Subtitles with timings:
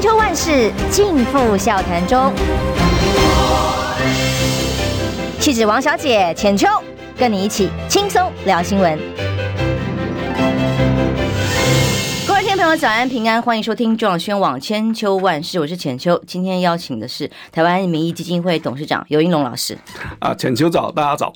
[0.00, 2.32] 千秋万世尽付笑谈中。
[5.38, 6.66] 气质王小姐浅秋，
[7.18, 8.98] 跟你一起轻松聊新闻。
[12.26, 16.18] 各位听众朋友，早安平安，欢迎收听中广宣网千秋万事，我是浅秋。
[16.26, 19.76] 今天邀请的是台湾民意基金会董事长游盈隆老师。
[20.18, 21.30] 啊，浅秋早，大家早。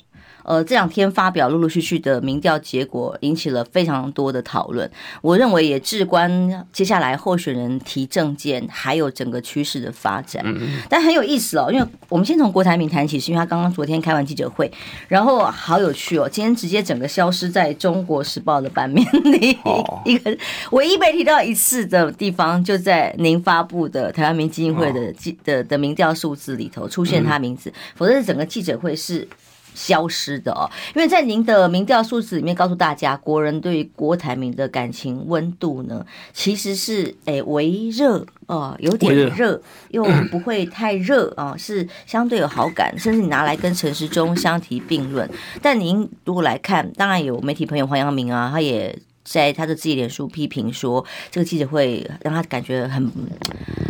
[0.45, 4.89] 呃，这两天发表陆陆续续的民调结果，引起了非常多的讨论。
[5.21, 10.45] 我认为也至关接下来候选人提政见，还有整个趋势的发展。
[10.87, 14.71] 但很有意思哦，因为我们先从郭台铭谈起，是因为他刚刚昨天开完记者会，
[15.07, 19.57] 然后好有趣哦，今天直接整个消失在中国时报的版面里，
[20.05, 20.37] 一个
[20.71, 29.27] 唯一被提到一次的地方，就在您发布的台湾民基金会的记的的民调数字里头出现他名字，否则是整个记者会是。
[29.75, 45.29] 消失的哦，因为在您的民调数字里面告诉大家，国人对郭台铭的感情温度呢，其实是诶微热哦，有点热，又不会太热啊，是相对有好感，甚至你拿来跟陈时中相提并论。
[45.61, 53.11] 但您如果来看，当然有媒体朋友黄阳明啊，他也在他的自己脸书批评说，这个记者会让他感觉很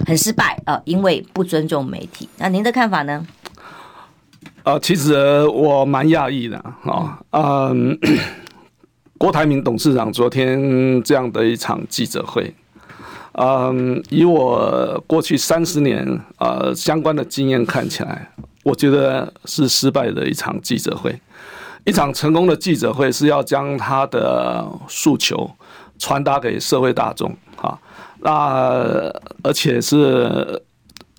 [0.07, 2.27] 很失败啊，因为不尊重媒体。
[2.37, 3.25] 那您的看法呢？
[4.65, 7.95] 呃，其实我蛮讶异的啊，嗯，
[9.15, 12.51] 郭台铭董事长昨天这样的一场记者会，
[13.33, 18.27] 嗯，以我过去三十年呃相关的经验看起来，
[18.63, 21.15] 我觉得是失败的一场记者会。
[21.83, 25.47] 一场成功的记者会是要将他的诉求
[25.99, 27.77] 传达给社会大众啊，
[28.21, 30.59] 那而且是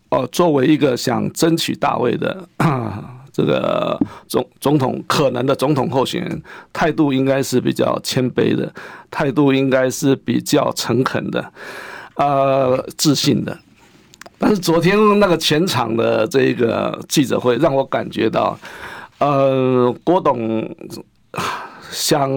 [0.09, 2.49] 呃作为一个想争取大位的。
[3.37, 6.43] 这个总总统可能的总统候选人
[6.73, 8.73] 态度应该是比较谦卑的，
[9.11, 11.53] 态度应该是比较诚恳的，
[12.15, 13.55] 呃，自信的。
[14.39, 18.59] 但是昨天那个全场的这个记者会让我感觉到，
[19.19, 20.67] 呃，郭董
[21.91, 22.33] 想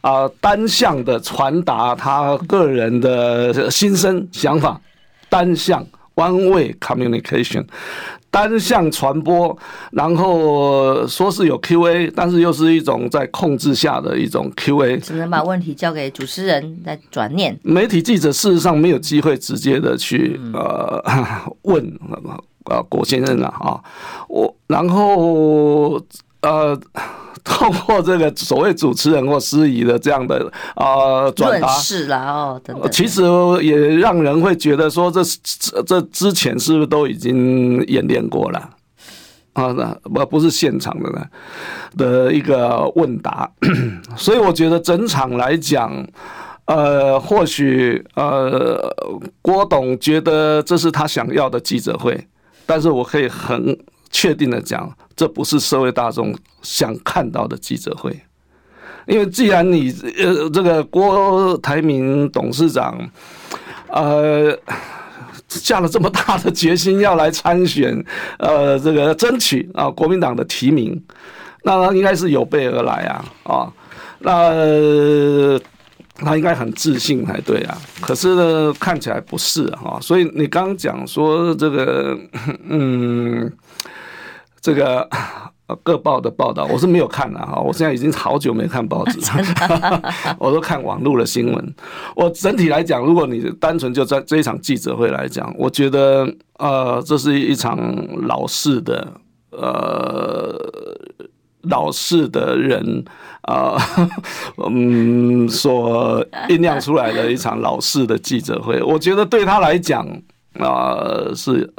[0.00, 4.80] 啊、呃、单向的传达他个人的心声想法，
[5.28, 7.66] 单向 one way communication。
[8.36, 9.56] 单向传播，
[9.92, 17.58] 然后说是有 Q&A，但是又是一种在控制下的一种 Q&A，只能把问题交给主持人来转念。
[17.62, 21.02] 媒体记者事实上没有机会直接的去呃
[21.62, 21.98] 问
[22.66, 23.80] 呃郭先生啊，啊，
[24.28, 25.98] 我然后
[26.42, 26.78] 呃。
[27.48, 33.22] 透过这个所谓主持人或司仪的这样的啊转达是了哦，等等，其实
[33.62, 35.22] 也让人会觉得说，这
[35.86, 38.70] 这之前是不是都已经演练过了
[39.52, 39.72] 啊？
[40.02, 41.24] 不不是现场的呢
[41.96, 43.48] 的一个问答，
[44.16, 46.04] 所以我觉得整场来讲，
[46.64, 48.92] 呃，或许呃
[49.40, 52.26] 郭董觉得这是他想要的记者会，
[52.66, 53.78] 但是我可以很。
[54.18, 58.18] 确定的讲，这不是社会大众想看到的记者会，
[59.06, 62.98] 因为既然你呃这个郭台铭董事长，
[63.88, 64.58] 呃
[65.48, 68.02] 下了这么大的决心要来参选，
[68.38, 70.98] 呃这个争取啊国民党的提名，
[71.62, 73.70] 那他应该是有备而来啊啊，
[74.20, 75.60] 那
[76.24, 82.18] 他应该很自信才对啊，可是呢看起来不是哈，所以你刚刚讲说这个
[82.66, 83.52] 嗯。
[84.66, 85.08] 这个
[85.84, 89.20] 各报的报道我是没有看的哈，我现在已经好久没看报纸，
[90.40, 91.74] 我都看网络的新闻。
[92.16, 96.28] 我整体来讲，如果你单纯就在这一场记者会来讲，我觉得
[96.58, 97.78] 呃，这是一场
[98.26, 99.06] 老式的
[99.52, 100.52] 呃
[101.62, 103.04] 老式的人
[103.42, 103.76] 啊、
[104.56, 108.82] 呃，嗯，所酝酿出来的一场老式的记者会。
[108.82, 110.04] 我觉得对他来讲
[110.54, 111.72] 啊、呃，是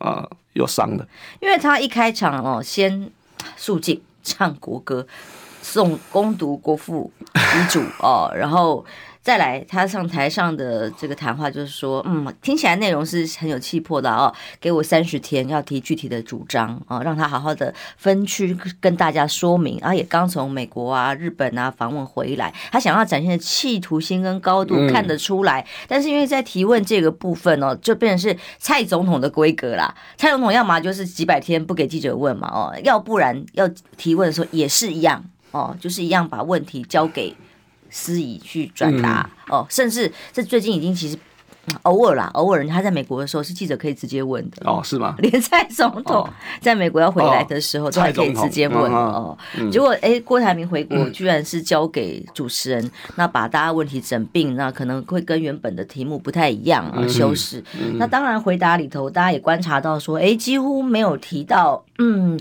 [0.00, 0.26] 啊。
[0.26, 1.06] 呃有伤的，
[1.40, 3.10] 因为他一开场哦，先
[3.56, 5.06] 肃静唱国歌，
[5.60, 8.84] 送攻读国父遗嘱哦，然后。
[9.22, 14.34] 再来，他上台上的这个谈话就是说，嗯，听起来内容是很有气魄的哦。
[14.60, 19.78] 给我三十天，要提具体的主张啊，让他好好的分区跟大家说明。
[19.78, 25.64] 啊，也刚从美国啊、日本啊访问回来，他想要展现的企图心跟高度看得出来。
[25.86, 29.94] 但是因为在提问这个部分哦，就变成是蔡总统的规格啦。
[30.16, 37.32] 蔡总统要么就是几百天不给记者问嘛，哦，要不然要提问的时候也是一样哦，就是一样把问题交给。
[37.92, 41.16] 司仪去转达哦，甚至这最近已经其实
[41.82, 45.14] 偶尔啦，偶尔他在美国的时候是记者可以直接问的哦，是吗？
[45.18, 46.28] 连蔡总统
[46.60, 49.38] 在美国要回来的时候都还可以直接问哦。
[49.70, 57.62] 结果哎，郭台铭回国居然是交给主持人，那把大家问题整并，那可能会跟原本的题目不太一样啊，修饰。
[57.94, 62.40] 那当然回答里头，大家也观察到说，哎，几乎没有提到嗯。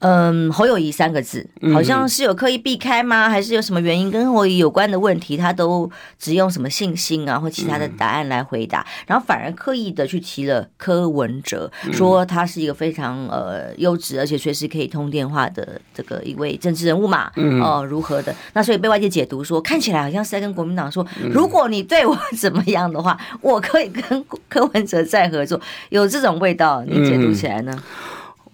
[0.00, 3.30] 嗯，侯友谊三个字，好像是有刻意避开吗？
[3.30, 17.30] 还是有什么原因跟侯友宜有关的问题，他都只用什么信心啊或其他的答案来回答，然后反而刻意的去提了柯文哲，说他是一个非常呃优质而且随时可以通电话的这个一位政治人物嘛，
[17.62, 18.34] 哦、呃、如何的？
[18.52, 25.58] 那所以被外界解读说，看起来好像是在跟国民党说，如果你对我怎么样的话，我可以跟柯文哲再合作，
[25.88, 27.82] 有这种味道，你解读起来呢？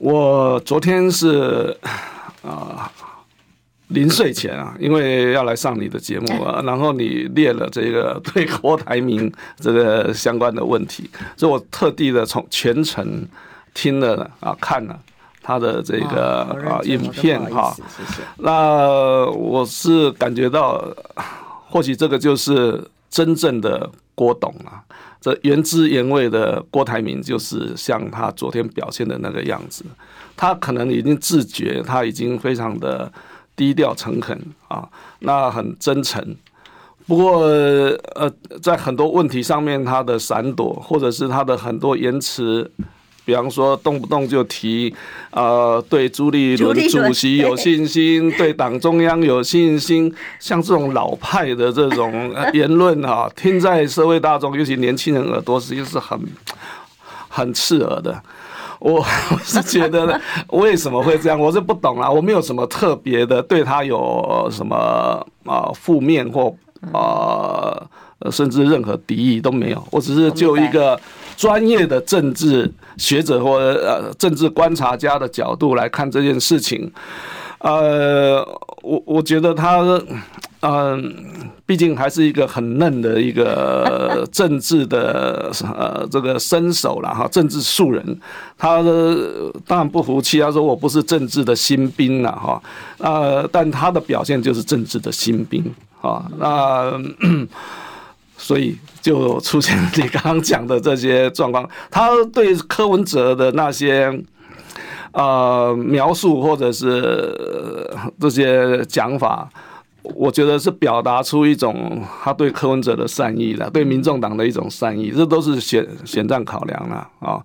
[0.02, 1.76] 我昨天是
[2.42, 2.90] 啊，
[3.86, 13.24] 临睡前啊，因为要来上你的节目啊，然后你列了这个对郭台铭这个相关的问题，所以我特地的从全程
[13.74, 14.98] 听了啊，看了
[15.40, 17.72] 他的这个啊影片哈。
[18.38, 20.84] 那我是感觉到，
[21.70, 24.82] 或许这个就是真正的郭董啊。
[25.22, 29.84] 这原汁原味的郭台铭，就是像他昨天表现的那个样子。
[30.36, 33.10] 他可能已经自觉，他已经非常的
[33.54, 34.36] 低调诚恳
[34.66, 34.88] 啊，
[35.20, 36.36] 那很真诚。
[37.06, 38.30] 不过，呃，
[38.60, 42.70] 在很多问题上面，他的闪躲，或者是他的很多言辞。
[43.24, 44.92] 比方说，动不动就提，
[45.30, 56.18] 呃，对朱立伦主席有信心，对党中央有信心，像这种老派的这种言论啊，听在社会大众，尤其年轻人耳朵，实际是很
[57.28, 58.20] 很刺耳的。
[58.80, 61.38] 我我是觉得，为什么会这样？
[61.38, 62.10] 我是不懂啊。
[62.10, 66.52] 我没有什么特别的对他有什么啊负面或
[66.90, 67.80] 啊
[68.32, 69.86] 甚至任何敌意都没有。
[69.92, 70.98] 我只是就一个。
[71.42, 76.88] 专业的政治学者或呃政治观察家的角度来看这件事情，
[77.58, 78.46] 呃，
[78.80, 80.00] 我我觉得他，
[80.60, 81.12] 嗯，
[81.66, 88.20] 毕竟还是一个很嫩的一个政治的呃这个身手了哈，政治素人，
[88.56, 92.62] 他的当然不服气，他说我不是政治的新兵了哈，
[92.98, 95.64] 呃，但他的表现就是政治的新兵
[96.00, 96.92] 啊，那。
[98.42, 104.12] 所以就出现你刚刚讲的这些状况，他对柯文哲的那些
[105.12, 109.48] 呃描述或者是这些讲法，
[110.02, 117.40] 我觉得是表达出一种他对柯文哲的善意的，对民众党的一种善意，这都是选选战考量了啊。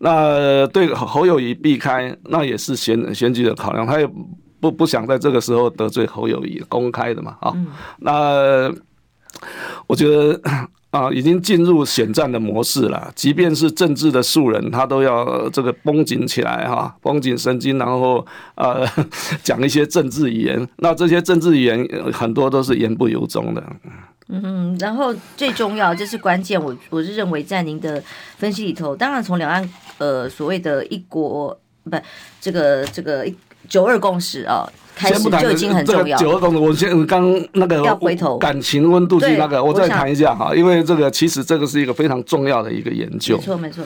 [0.00, 4.06] 那对侯友谊避开，那也是选选举的考量，他也
[4.60, 7.54] 不不想在这个时候得罪侯友谊，公开的嘛啊。
[8.00, 8.70] 那。
[9.92, 10.40] 我觉得
[10.88, 13.12] 啊，已经进入选战的模式了。
[13.14, 18.24] 即便是政治的素人，他都要这个绷紧起来哈，绷紧神经，然后
[18.54, 18.86] 呃
[19.44, 20.66] 讲一些政治语言。
[20.78, 23.62] 那这些政治语言很多都是言不由衷的。
[24.28, 28.02] 嗯，然后最重要这是关键，我我是认为在您的
[28.38, 29.68] 分析里头，当然从两岸
[29.98, 31.98] 呃所谓的一国不
[32.40, 33.26] 这个这个
[33.72, 34.68] 九二共识啊。
[34.94, 36.18] 开始就已经很重要。
[36.18, 37.24] 九二共识，我先刚
[37.54, 43.38] 那个要回头感情温度计那个，我再谈一下哈，因为这个其实这个是一个非常重要的一个研究。
[43.38, 43.82] 没错没错。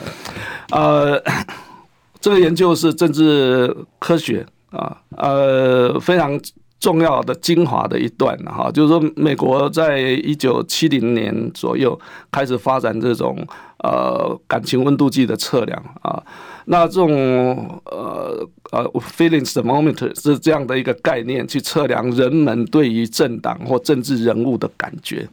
[0.71, 1.19] 呃，
[2.19, 6.37] 这个研究是政治科学啊，呃，非常
[6.79, 11.99] 重要的精华的一段哈，就是说美国在一九七零年左右
[12.31, 13.35] 开始发展这种
[13.79, 16.21] 呃感情温度计的测量啊。
[16.65, 25.27] 那这种呃呃 feelings thermometer 是这样的一个概念，去测量人们对于政党或政治人物的感觉。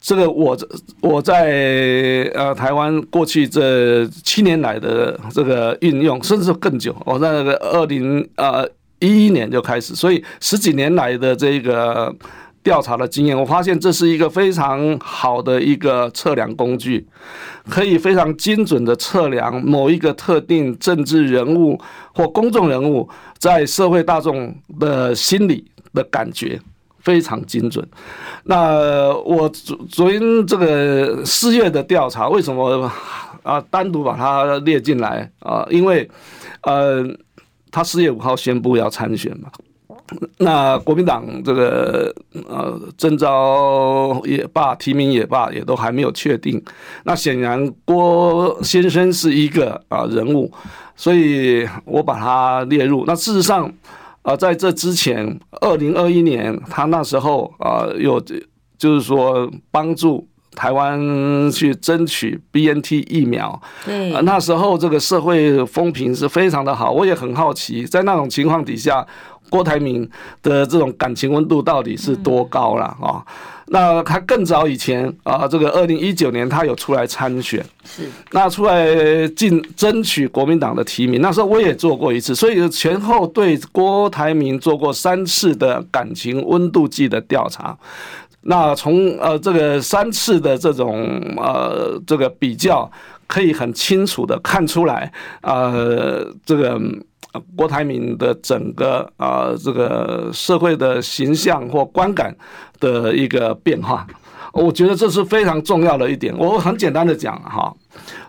[0.00, 0.54] 这个我
[1.00, 8.68] 我在呃台湾过去这七年来的这个运用，甚至更久，我在那个二零呃
[9.04, 12.14] 一一年就开始，所以十几年来的这个。
[12.64, 17.06] 调查的经验，我发现这是一个非常好的一个测量工具，
[17.68, 21.78] 可以非常精准的测量某一个特定政治人物
[22.14, 23.06] 或公众人物
[23.36, 26.58] 在社会大众的心理的感觉，
[27.00, 27.86] 非常精准。
[28.44, 32.90] 那我昨昨天这个四月的调查，为什么
[33.42, 35.66] 啊单独把它列进来啊？
[35.68, 36.08] 因为
[36.62, 37.04] 呃，
[37.74, 39.50] 他四月五号宣布要参选嘛。
[40.38, 42.14] 那国民党这个
[42.46, 46.62] 呃征召也罢，提名也罢，也都还没有确定。
[47.04, 50.52] 那显然郭先生是一个啊人物，
[50.94, 53.04] 所以我把他列入。
[53.06, 53.72] 那事实上
[54.22, 58.22] 啊，在这之前，二零二一年他那时候啊有
[58.78, 63.60] 就是说帮助台湾去争取 BNT 疫苗。
[63.84, 66.90] 对，那时候这个社会风评是非常的好。
[66.90, 69.06] 我也很好奇，在那种情况底下，
[69.50, 70.08] 郭台铭
[70.42, 73.24] 的这种感情温度到底是多高了啊？
[73.68, 81.22] 那他更早以前啊，这个二零一九年他有出来参选，是那出来进争取国民党的提名。
[81.22, 87.74] 那时候我也做过一次，所以前后对郭台铭做过三次的感情温度计的调查。
[88.44, 92.90] 那从呃这个三次的这种呃这个比较，
[93.26, 96.80] 可以很清楚的看出来，呃这个。
[97.56, 102.32] 郭台铭的整个啊，这个社会的形象或观感
[102.78, 104.06] 的一个变化，
[104.52, 106.32] 我觉得这是非常重要的一点。
[106.38, 107.74] 我很简单的讲哈，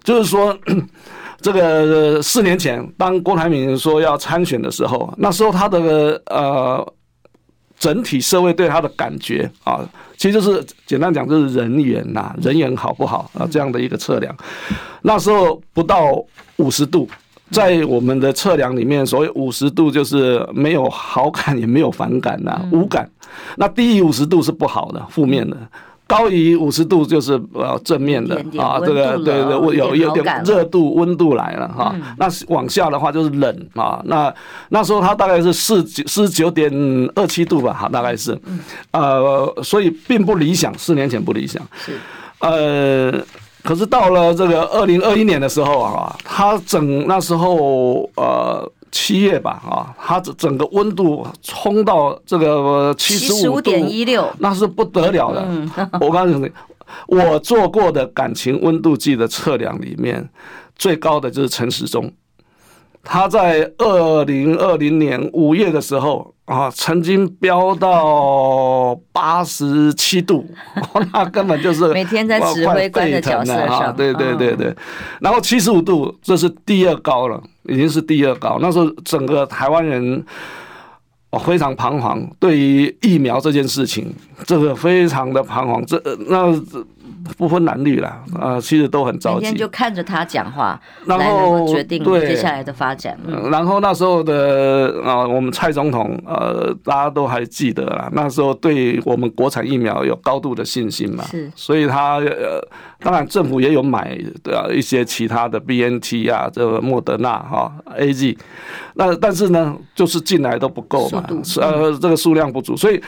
[0.04, 0.58] 就是说，
[1.40, 6.94] 这个四年前当郭台铭说要参选的时候，那时候他的呃
[7.78, 14.36] 整体社会对他的感觉啊，其实就是简单讲就是人缘呐，人缘好不好啊这样的一个测量，
[15.02, 16.12] 那时候不到
[16.58, 17.08] 五十度。
[17.52, 23.08] 在我们的测量里面，所谓五十度就是没有好感也没有反感呐、啊，无感。
[23.58, 25.56] 那低于五十度是不好的，负面的；
[26.08, 28.80] 高于五十度就是呃正面的啊。
[28.80, 31.96] 这个对对，有有点热度温度来了哈。
[32.18, 34.02] 那往下的话就是冷啊。
[34.06, 34.34] 那
[34.70, 36.72] 那时候它大概是四九四十九点
[37.16, 38.38] 二七度吧，哈，大概是。
[38.92, 41.62] 呃，所以并不理想，四年前不理想。
[41.78, 42.00] 是，
[42.40, 43.26] 呃。
[43.66, 55.46] 可是到了这个二零二一年的时候啊，它整那时候呃七月吧啊，它整整个温度冲到这个七十五点一六，那是不得了的。
[56.00, 56.50] 我告诉你，
[57.08, 60.30] 我做过的感情温度计的测量里面，
[60.78, 62.10] 最高的就是陈时中。
[63.06, 70.46] 他在二零二零年五月的时候啊，曾经飙到八十七度，
[71.14, 74.76] 那根本就是每天在指挥官的角色上，对对对对。
[75.22, 78.58] 然后七十五度，这是第二高了，已经是第二高。
[78.60, 80.26] 那时候整个台湾人
[81.30, 84.14] 哦非常彷徨，对于疫苗这件事情，
[84.46, 85.86] 这个非常的彷徨。
[85.86, 86.60] 这那。
[87.38, 89.46] 不分男女啦啊，其实都很着急。
[89.46, 93.18] 今天就看着他讲话，然后决定接下来的发展。
[93.52, 98.10] 然后那时候的啊，我们蔡总统呃，大家都还记得啦。
[98.14, 101.52] 那时候对我们国产疫苗有高度的信心嘛，是。
[101.56, 102.62] 所以他呃，
[103.00, 108.38] 当然政府也有买的一些其他的 BNT 啊，这个莫德纳哈 AG，。
[108.94, 111.24] 那但是呢，就是进来都不够嘛，
[111.60, 113.02] 呃，这个数量不足，所以。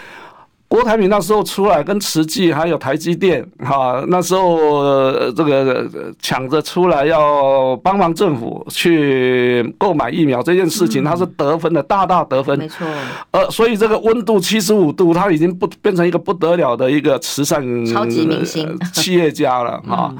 [0.70, 5.90] 郭台铭那时候出来跟慈济还有台积电哈，那时候这个
[6.22, 12.58] 抢着出来要帮忙政府去购买疫苗这件事情，他是得分的，大大得分。
[12.60, 12.86] 没错。
[13.32, 20.14] 呃，所以这个温度七十五度，他已经不变成一个不得了的一个慈善超级明星企业家了哈。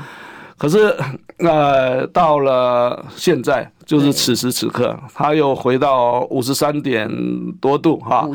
[0.58, 0.96] 可是
[1.40, 3.72] 呃，到了现在。
[3.88, 7.10] 就是此时此刻，他又回到五十三点
[7.62, 8.28] 多度哈，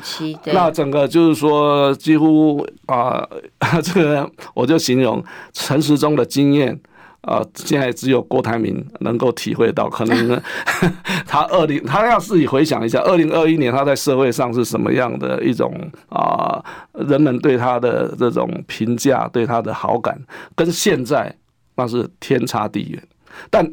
[0.47, 3.23] 那整个就是说几乎啊、
[3.59, 6.73] 呃， 这个我就形容陈时中的经验
[7.21, 9.91] 啊、呃，现在只有郭台铭能够体会到。
[9.91, 10.41] 可能，
[11.29, 15.71] 他二零他要自己回想一下，二零二一年他在社会上是什么样的一种
[16.09, 20.19] 啊、呃，人们对他的这种评价，对他的好感，
[20.57, 21.31] 跟现在
[21.77, 23.03] 那是天差地远。
[23.51, 23.73] 但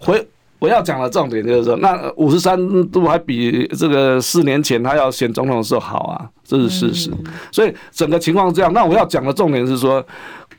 [0.00, 0.28] 回。
[0.60, 7.12] 我要讲的重点就是说，那五十三度还比这个四年前他要选总统的时候好啊，这是事实。
[7.52, 8.72] 所以整个情况这样。
[8.72, 10.04] 那我要讲的重点是说，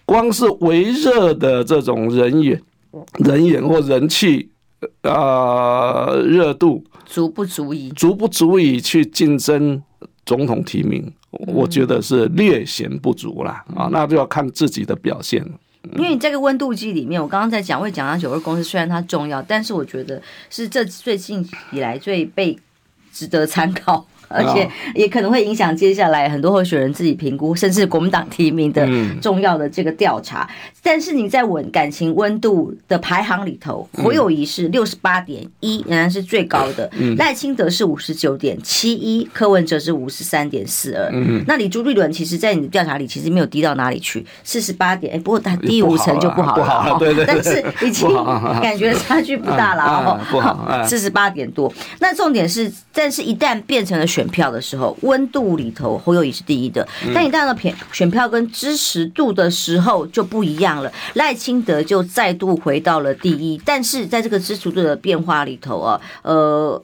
[0.06, 2.62] 光是微热的这种人员、
[3.26, 4.50] 人员或人气
[5.02, 9.84] 啊热度，足不足以足不足以去竞争
[10.26, 11.12] 总统提名？
[11.32, 15.46] 我觉得是略显不足啦啊，那就要看自己的表现。
[15.96, 22.58] 因为你这个温度计里面，我刚刚在讲，会讲到九二共识，虽然它重要，但是我觉得是这最近以来最被
[23.12, 24.06] 值得参考。
[24.30, 28.88] 而且也可能会影响接下来很多候选人自己评估，甚至国民党提名的
[29.20, 30.50] 重要的这个调查。
[30.82, 36.90] 但是你在稳感情温度的排行里头，侯友谊是六十八点一，仍然是最高的。
[37.18, 41.12] 赖清德是五十九点七一，柯文哲是五十三点四二。
[41.48, 45.16] 那李朱立伦其实，在你的调查里其实没有低到哪里去，四十八点。
[45.16, 46.98] 哎，不过他低五成就不好了。
[47.00, 47.26] 对对。
[47.26, 48.08] 但是已经
[48.62, 50.20] 感觉差距不大了哦。
[50.30, 50.86] 不好。
[50.86, 51.72] 四十八点多。
[52.00, 54.19] 那重点是，但是一旦变成了选。
[54.20, 60.92] 选票的时候，温度里头侯友谊是第一的，但你到了选选票跟支持度的时候就不一样了。
[61.14, 66.84] 赖清德就再度回到了第一，但是在这个支持度的变化里头啊，呃，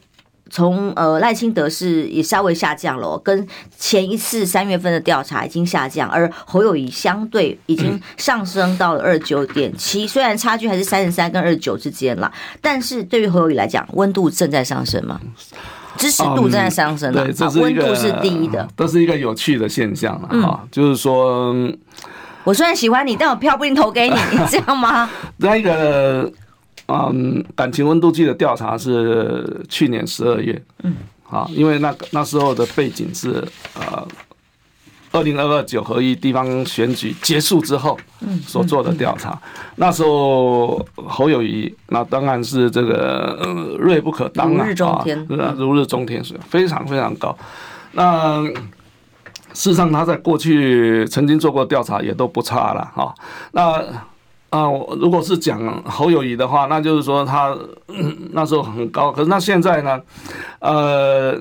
[0.50, 3.46] 从呃赖清德是也稍微下降了，跟
[3.78, 15.20] 前一次三月份的调查已经下降，而侯友宜相对已经上升到了二九点七，虽然差距还是三十三跟二十九之间啦，但是对于侯友宜来讲，温度正在上升嘛，
[15.98, 21.54] 支持度正在上升了，对，这是一个温度是第一的，这是一个有趣的现象啊，就是说，
[22.44, 25.10] 我虽然喜欢你，但我票不一定投给你， 你这样吗？
[25.38, 26.32] 那个。
[26.88, 34.08] 嗯，感情温度计的调查是去年十二月，嗯，好，因为那个那时候的背景是呃，
[35.16, 39.40] 二零二二九合一地方选举结束之后，嗯，所做的调查，
[39.78, 47.36] 那时候侯友谊那当然是这个锐不可当啊，如日中天，如日中天是非常非常高。
[47.94, 48.44] 那
[49.54, 53.16] 事实上他在过去曾经做过调查，也都不差了哈。
[53.54, 53.82] 那
[54.56, 54.70] 啊，
[55.02, 57.54] 如果是讲侯友谊的话，那就是说他
[58.32, 60.02] 那时候很高，可是那现在呢？
[60.60, 61.36] 呃，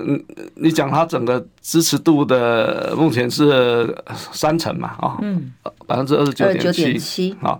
[0.55, 3.95] 你讲他整个支持度的目前是
[4.31, 4.89] 三成嘛？
[4.99, 5.53] 啊，嗯，
[5.87, 7.35] 百分之二十九点七。
[7.41, 7.57] 啊，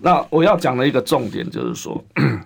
[0.00, 2.02] 那我要讲的一个重点就是说。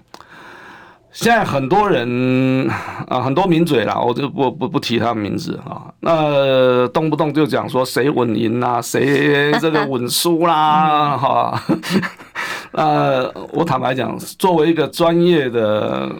[1.13, 2.71] 现在很多人
[3.09, 5.93] 啊，很多名嘴啦，我就不不不提他们名字啊。
[5.99, 11.61] 那动不动就讲说谁稳赢啦，谁这个稳输啦，哈。
[12.73, 16.11] 呃，我坦白讲，作为一个专业的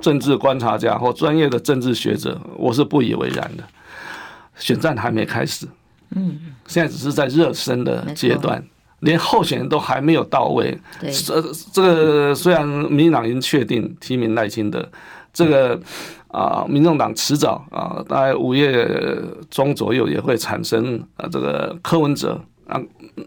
[0.00, 3.64] 政治观察家或专业的政治学者，我是不以为然的。
[4.56, 5.66] 选战还没开始，
[6.14, 8.62] 嗯，现在只是在热身的阶段。
[9.00, 14.86] 连候选人都还没有到位，这这个虽然民进党已经确定提名赖清德，
[15.32, 15.80] 这个
[16.28, 19.18] 啊，民众党迟早啊，大概五月
[19.50, 22.78] 中左右也会产生啊，这个柯文哲啊，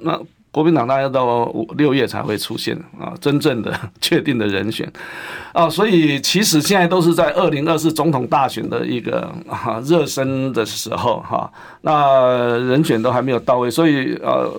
[0.01, 0.15] 那
[0.53, 4.89] 国民党大概到五六月才会出现啊，真正的确定的人选
[5.51, 14.49] 啊，所以其实现在都是在二零二四总统大选的一个啊热身的时候哈，那人选都还没有到位，所以呃。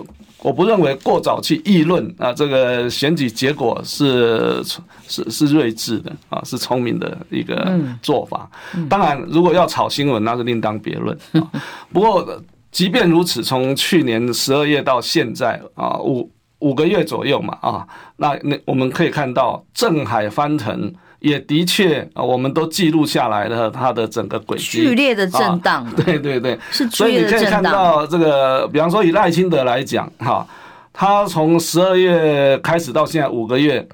[0.41, 4.63] 我不认为过早去议论啊，这个选举结果是
[5.07, 8.47] 是是睿智的啊，是聪明的一个做法。
[8.87, 11.49] 当然，如果要炒新闻，那是另当别论啊。
[11.91, 12.39] 不过，
[12.75, 16.29] 即便如此，从去年十二月到现在啊，五
[16.59, 20.93] 五个月左右嘛啊，那那我们可以看到镇海翻腾。
[21.21, 25.89] 也的确啊，我们都记录下来了它的整个轨迹，剧烈的震荡。
[25.95, 30.45] 对对对，是所以你可以看到这个，比方说以赖清德来讲，哈，
[30.93, 33.87] 他从十二月开始到现在五个月，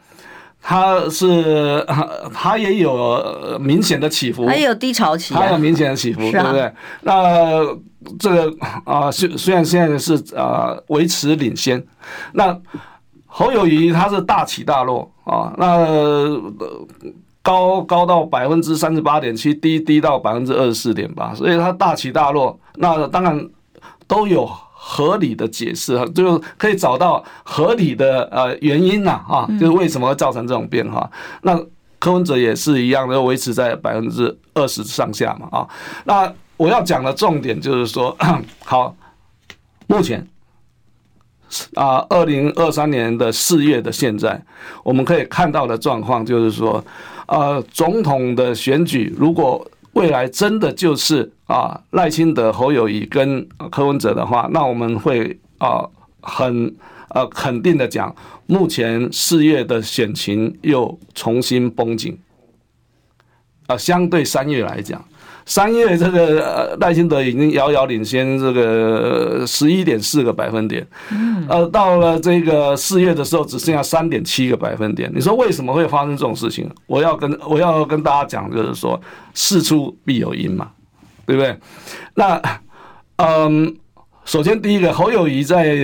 [0.62, 1.86] 他是
[2.34, 6.70] 他也有明显的起伏，还有低潮期，他有明显的起伏，对不对？
[7.02, 7.64] 那
[8.20, 11.84] 这个啊，虽虽然现在是啊维持领先，
[12.34, 12.58] 那
[13.26, 16.40] 侯友谊他是大起大落啊，那。
[17.44, 23.50] 高高到百分之三十八点七，低低到百分之二十四点八，所以他大起大落，那当然
[24.06, 31.10] 都有合理的解释，就可以找到合理的呃原因呐啊，就是为什么会造成这种变化。
[31.42, 31.60] 那
[31.98, 35.68] 柯文哲也是一样的，维持在百分之二十上下嘛啊。
[36.04, 38.16] 那我要讲的重点就是说，
[38.64, 38.96] 好，
[39.88, 40.28] 目前
[41.74, 44.40] 啊，二零二三年的四月的现在，
[44.84, 46.84] 我们可以看到的状况就是说。
[47.26, 55.88] 呃，总统的选举，如果未来真的就是啊赖清德、侯友谊跟柯文哲的话，那我们会啊
[56.22, 56.76] 很
[57.10, 58.14] 呃肯定的讲，
[58.48, 62.20] 目前四月的选情又重新绷紧，
[63.68, 65.04] 啊，相对三月来讲。
[65.52, 70.88] 三月这个赖清德已经遥遥领先这个十一点四个百分点，
[71.50, 75.12] 呃，到了这个四月的时候只剩下三点七个百分点。
[75.14, 76.70] 你说为什么会发生这种事情？
[76.88, 78.98] 我要跟我要跟大家讲，就是说
[79.34, 80.72] 事出必有因嘛，
[81.26, 81.54] 对不对？
[82.14, 82.42] 那
[83.18, 83.76] 嗯，
[84.26, 85.76] 首先第一个，侯友谊在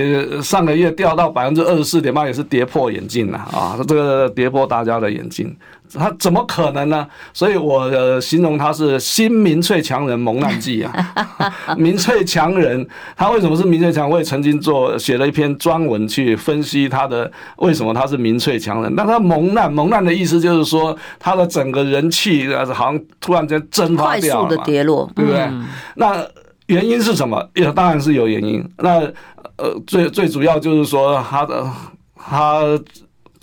[0.42, 5.54] 上个月掉到百分之二十四点八，也是跌破眼镜了啊，这个跌破大家的眼镜。
[5.94, 7.06] 他怎么可能呢？
[7.32, 10.92] 所以我形容他是新民粹强人蒙难记啊！
[11.78, 14.08] 民粹强人，他为什么是民粹强？
[14.08, 18.94] 我也曾经做写了一篇专文去分析他的为什么他是民粹强人。
[18.94, 25.48] 那他蒙难，蒙难的意思就是说他的整个人气好像突然间蒸发掉了，快速的跌落，对不对？
[25.96, 26.22] 那
[26.68, 27.46] 原因是什么？
[27.54, 28.66] 也当然是有原因。
[28.78, 29.00] 那
[29.58, 31.70] 呃，最最主要就是说他的
[32.16, 32.62] 他。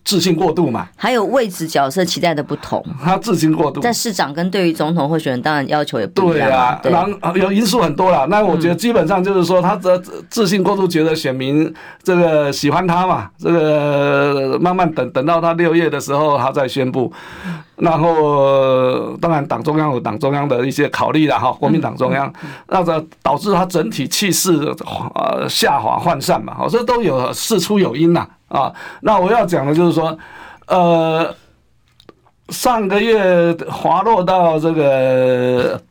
[0.06, 6.50] 自信过度嘛，还有位置角色期待的不同，他自信过度，在市长跟对于总统候选人当然要求也不一样。
[6.52, 8.28] 啊，对啊，然后有因素很多了。
[8.28, 17.12] 那我觉得基本上就是说，他的自信过度，觉得选民这个喜欢他嘛，这个慢慢等等到他六月的时候，他再宣布。
[17.78, 22.32] 然后当然党中央有党中央的一些考虑了哈，国民党中央，
[22.68, 24.54] 那这导致他整体气势
[25.16, 28.45] 呃下滑涣散嘛，好，这都有事出有因呐啊。
[28.56, 30.18] 啊那我要讲的就是说，
[30.68, 31.36] 呃。
[32.50, 35.82] 上个月滑落到这个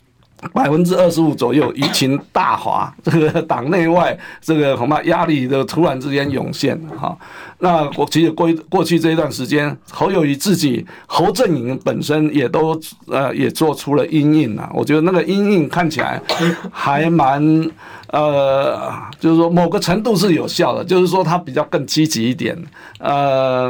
[0.52, 7.18] 百分之二十五左右，舆情大滑，这个党内外这个恐怕压力都突然之间涌现哈。
[7.58, 14.70] 那我其实过过去这一段时间，侯友谊自己侯阵营本身也都呃也做出了阴影啊。
[14.72, 16.22] 我觉得那个阴影看起来
[16.70, 17.68] 还蛮。
[18.14, 22.56] 呃，就是说某个程度是有效的，就是说他比较更积极一点，
[22.98, 23.68] 呃，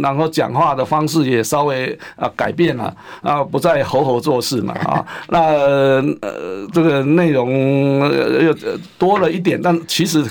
[0.00, 5.40] 然后讲话的方式也稍微啊改变了啊，不再吼吼做事嘛啊， 那
[6.20, 7.48] 呃这个内容
[8.44, 8.52] 又
[8.98, 10.24] 多了一点，但其实。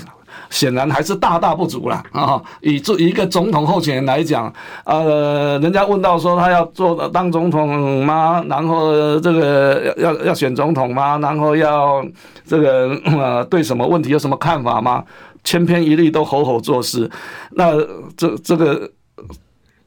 [0.52, 2.40] 显然还是大大不足了啊！
[2.60, 4.54] 以做一个总统候选人来讲，
[4.86, 8.46] 呃，人家问到说他要做当总统吗？
[8.48, 11.18] 然后这个要要选总统吗？
[11.18, 12.06] 然后要
[12.46, 15.04] 这个呃对什么问题有什么看法吗？
[15.44, 17.10] 千篇一律都吼吼做事，
[17.52, 17.72] 那
[18.16, 18.92] 这这个。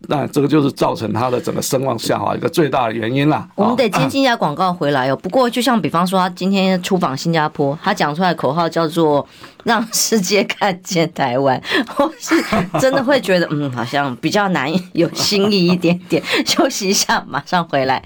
[0.08, 3.48] 那这个就是造成他的整个声望下滑一个最大的原因啦。
[3.54, 5.16] 我们得接进一下广告回来哦。
[5.16, 9.26] 不过，就像比方说，他今天出访新加坡，他讲出来的口号叫做
[9.64, 11.60] “让世界看见台湾”，
[11.96, 12.34] 我是
[12.80, 16.22] 真的会觉得，嗯，好像比较难有新意一点点。
[16.46, 18.02] 休息一下，马上回来。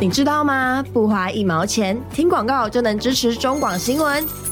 [0.00, 0.84] 你知道吗？
[0.92, 4.51] 不花一毛钱，听广告就能支持中广新闻。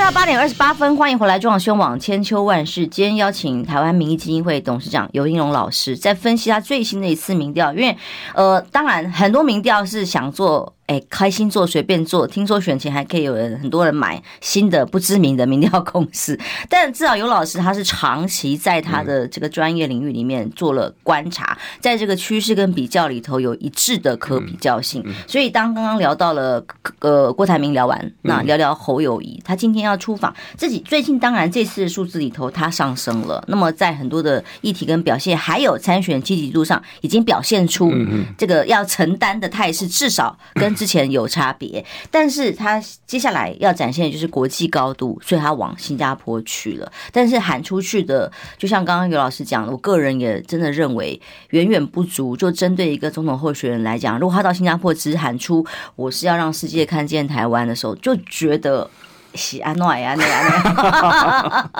[0.00, 2.86] 现在八点二十八分，欢迎回来，中广宣网千秋万世。
[2.86, 7.70] 今天邀请台湾民意基金会董事长尤英龙老师，在分析他最新的一次民调。
[7.74, 7.94] 因为，
[8.34, 10.74] 呃，当然很多民调是想做。
[10.90, 12.26] 哎，开心做，随便做。
[12.26, 16.36] 听说选前还可以有人，很多人买新的不知名的民调公司。
[16.68, 25.00] 但至少尤老师他是长期在他的这个专业领域里面做了观察，在这个趋势跟比较里头有一致的可比较性。
[25.28, 26.60] 所以当刚刚聊到了
[26.98, 33.44] 呃郭台铭聊完，那聊聊侯友谊，他今天要出访，自己最近当然这次数字里头他上升了。
[33.46, 37.92] 那么在很多的议题跟表现，还有参选积极度上，已经表现出
[38.36, 40.74] 这个要承担的态势，至少跟。
[40.80, 46.90] 之前有差别，但是他接下来要展现的就是国际高度，所以他往新加坡去了。
[47.12, 52.34] 但是喊出去的，就像刚刚尤老师讲的，我个人也真的认为远远不足。
[52.34, 55.66] 就针对一个总统候选人来讲，如果他到新加坡只喊出
[55.96, 58.88] 我是要让世界看见台湾的时候，就觉得
[59.34, 61.70] 喜安诺呀那样，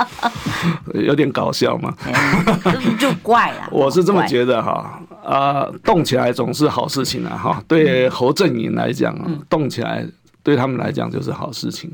[1.07, 1.95] 有点搞笑嘛，
[2.99, 3.69] 就怪了。
[3.73, 5.01] 我是这么觉得哈。
[5.23, 7.37] 啊，动起来总是好事情啊！
[7.37, 9.15] 哈，对侯正营来讲，
[9.51, 10.05] 动起来
[10.43, 11.91] 对他们来讲就是好事情。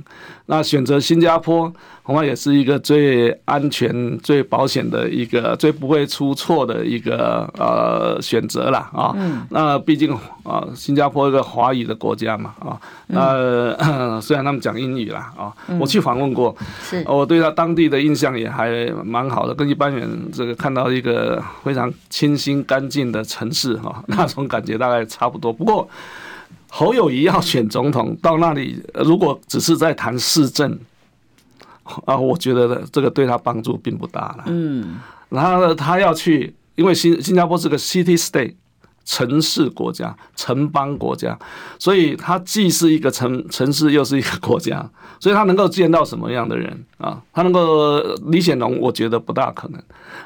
[0.46, 1.72] 那选择新加坡，
[2.04, 9.12] 恐怕也是一个最安全、最保险的一个、最不会出错的一个呃选择了啊。
[9.50, 12.78] 那毕竟啊，新加坡一个华语的国家嘛啊，
[13.08, 25.52] 呃，虽然他们讲英语啦啊，我去访问过，是，我对他当地的印象也还蛮好的，跟一般人这个看到一个非常清新干净的城市哈， 那种感觉大概差不多。
[25.52, 25.88] 不过。
[26.68, 30.78] 侯友谊要选总统，到那里如果只是在谈市政，
[32.04, 34.44] 啊，我觉得这个对他帮助并不大了。
[34.46, 34.98] 嗯，
[35.28, 38.54] 然后呢他要去，因为新新加坡是个 city state。
[39.06, 41.38] 城市国家、城邦国家，
[41.78, 44.84] 所以它既是一个城城市，又是一个国家，
[45.20, 47.16] 所以他能够见到什么样的人啊？
[47.32, 49.80] 他能够李显龙，我觉得不大可能。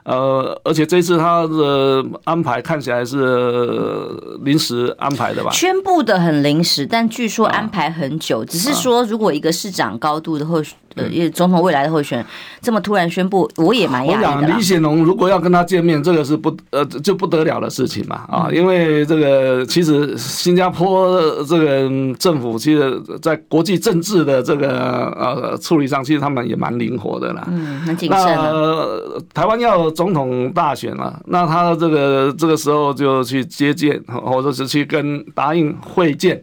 [0.04, 4.08] 呃，而且这次他的安排看起来是
[4.42, 5.50] 临时安排的吧？
[5.50, 8.42] 宣布的很临时，但据说安排很久。
[8.46, 12.26] 只是说，如果一个市长高度的候选呃，总统未来的候选人
[12.60, 14.14] 这么突然宣布，我也蛮讶异的。
[14.16, 18.69] 我讲李显龙如果要跟他见面，这个是不呃就不得了的事情嘛啊，因为。
[18.70, 27.44] 为这个其实新加坡这个政府，其实在国际政治的这个呃处理上，其实他们也蛮灵活的啦。
[27.48, 28.18] 嗯，很谨慎。
[28.18, 36.42] 那台湾要总统大选了，那他这个这个时候就去接见，或者是去跟答应会见。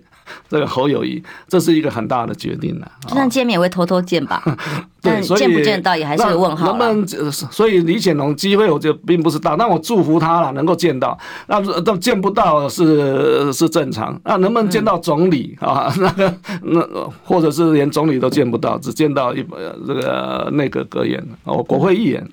[0.49, 2.91] 这个侯友谊，这是一个很大的决定了。
[3.07, 4.43] 就算见面也会偷偷见吧，
[5.07, 6.67] 但见不见到也还是个问号。
[6.67, 7.31] 能不能？
[7.31, 11.17] 所以李显龙机会我觉得并不是大，那我祝福他了，能够见到。
[11.47, 14.19] 那都见不到是是正常。
[14.23, 15.93] 那能不能见到总理啊？
[15.99, 16.81] 那个那
[17.23, 19.45] 或者是连总理都见不到，只见到一
[19.85, 22.27] 这个内阁阁员哦，国会议员，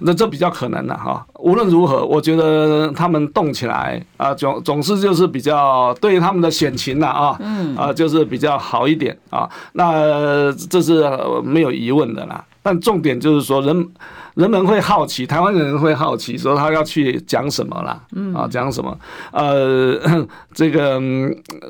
[0.00, 1.24] 那这比较可能的哈。
[1.38, 7.36] 无论如何，我觉得他们动起来啊，总总是就是比较对他们的选情了啊。
[7.40, 11.04] 嗯啊，就是比较好一点啊，那这是
[11.44, 12.44] 没有疑问的啦。
[12.62, 13.88] 但重点就是说，人
[14.34, 18.02] 人们会好奇，台湾人会好奇，说他要去讲什么啦？
[18.12, 18.98] 嗯啊，讲什么？
[19.32, 21.00] 呃，这个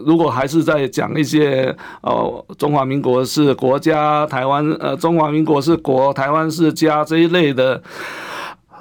[0.05, 7.83] 如果还是在讲一些哦，中华民国是国家，台湾呃，中华民国是国，台湾是家这一类的，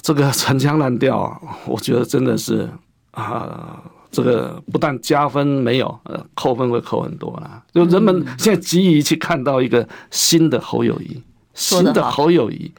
[0.01, 2.69] 这个陈腔滥调啊，我觉得真的是
[3.11, 3.81] 啊。
[4.11, 7.61] 这个不但加分没有，呃，扣分会扣很多啦。
[7.73, 11.21] 就人们现在急于去看到一个新的侯友宜，
[11.55, 12.71] 新的侯友谊，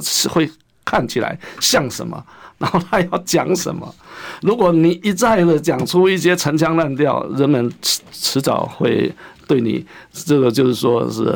[0.00, 0.50] 是会
[0.84, 2.24] 看起来像什么，
[2.56, 3.94] 然后他要讲什么。
[4.40, 9.12] 如果你一再的讲出一些陈腔滥调，人们迟迟早会。
[9.52, 11.30] 对你这个就是说是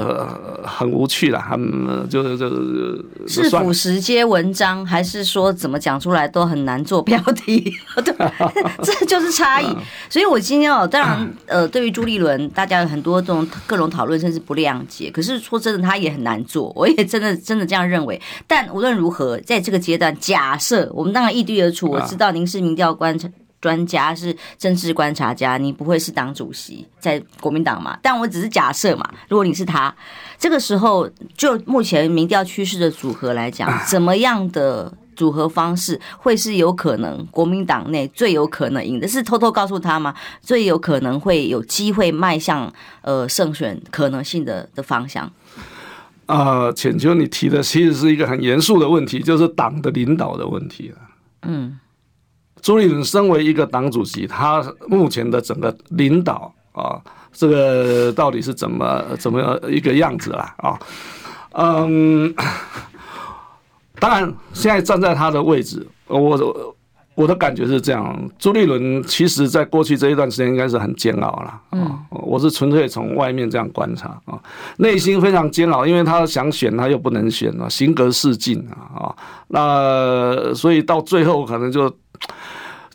[0.65, 7.71] 很无趣了，很就是就是是腐蚀皆文章，还是说怎么讲出来都很难做标题？
[8.03, 8.15] 对，
[8.83, 9.67] 这就是差异。
[10.09, 15.11] 所以我今天哦，当然 呃，对于朱立伦，大家有很多这种各种讨论，甚至不谅解。
[15.11, 18.19] 可是说真的，他也很难做，我也真的真的这样认为。
[18.47, 23.29] 但无论如何，在这个阶段，假设我们当然异地而处，我知道您是民调观察。
[23.67, 27.99] 专家是政治观察家，你不会是党主席，在国民党嘛？
[28.01, 29.05] 但我只是假设嘛。
[29.29, 29.93] 如果你是他，
[30.39, 39.09] 这个时候就目前民调趋势的组合来讲， 怎么样的组合方式会是有可能国民党内最有可能赢的？
[39.09, 40.15] 是偷偷告诉他吗？
[40.41, 45.29] 最有可能会有机会迈向呃胜选可能性的的方向？
[46.27, 50.95] 啊、呃，浅秋，你提的其实是一个很严肃的问题，就是党的领导的问题。
[51.43, 51.81] 嗯。
[52.67, 57.01] 朱立伦身为一个党主席，他目前的整个领导啊，
[57.33, 60.53] 这个到底是怎么怎么一个样子啦？
[60.57, 60.77] 啊？
[61.53, 62.35] 嗯，
[64.01, 66.75] 当然，现在站在他的位置，我
[67.15, 72.01] 我的感觉是这样：朱立伦其实在过去这一段时间应该是很煎熬了啊。
[72.11, 74.37] 我是纯粹从外面这样观察啊，
[74.79, 78.59] 内心非常煎熬，因为他想选他又不能选啊，形格势尽
[78.93, 79.15] 啊，
[79.47, 81.89] 那所以到最后可能就。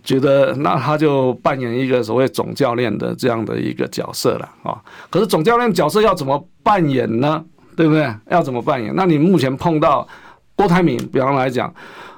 [0.03, 4.75] 觉得那他就扮演一个所谓总教练的这样的一个角色了啊。
[5.09, 7.43] 可是总教练角色要怎么扮演呢？
[7.75, 8.11] 对不对？
[8.29, 8.93] 要怎么扮演？
[8.95, 10.07] 那你目前碰到
[10.55, 11.73] 郭台铭，比方来讲，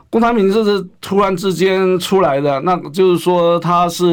[0.10, 4.06] 郭台铭这是突然之间出来的，那就是说他是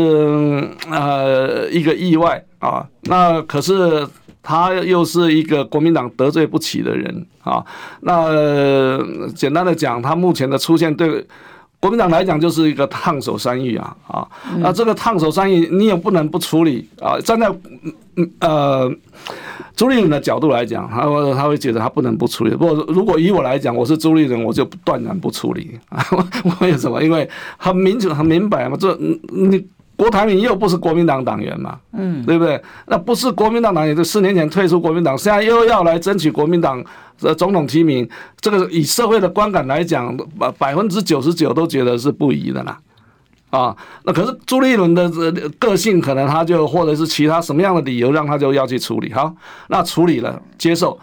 [0.91, 2.87] 呃一个意外啊。
[3.05, 4.07] 那可是
[4.43, 7.65] 他又是一个国民党得罪不起的人啊。
[8.01, 8.99] 那
[9.35, 11.25] 简单的讲，他目前的出现对。
[11.81, 17.19] 国民党来讲就是一个烫手山芋啊啊，那这个烫手山芋你也不能不处理啊。
[17.21, 17.51] 站在
[18.41, 18.93] 呃
[19.75, 21.01] 朱立伦的角度来讲，他
[21.35, 22.51] 他会觉得他不能不处理。
[22.55, 26.05] 不过如果以我来讲，我是朱立伦，我就断然不处理啊。
[26.61, 27.03] 为什么？
[27.03, 28.95] 因为很明确、很明白嘛，这
[29.31, 29.67] 你。
[30.01, 32.59] 郭台铭又不是国民党党员嘛，嗯，对不对？
[32.87, 36.83] 那不是国民党党员，就四年前退出国民党，现在又要来争取国民党
[37.21, 38.09] 的总统提名，
[38.41, 42.79] 这个以社会的观感来讲，百百分之九十九都觉得是不宜的啦。
[43.51, 45.07] 啊，那可是朱立伦的
[45.59, 49.13] 个性，可能他就或者是其他什么样的理由，让他就要去处理。
[49.13, 49.35] 好，
[49.69, 50.99] 那处理了，接受，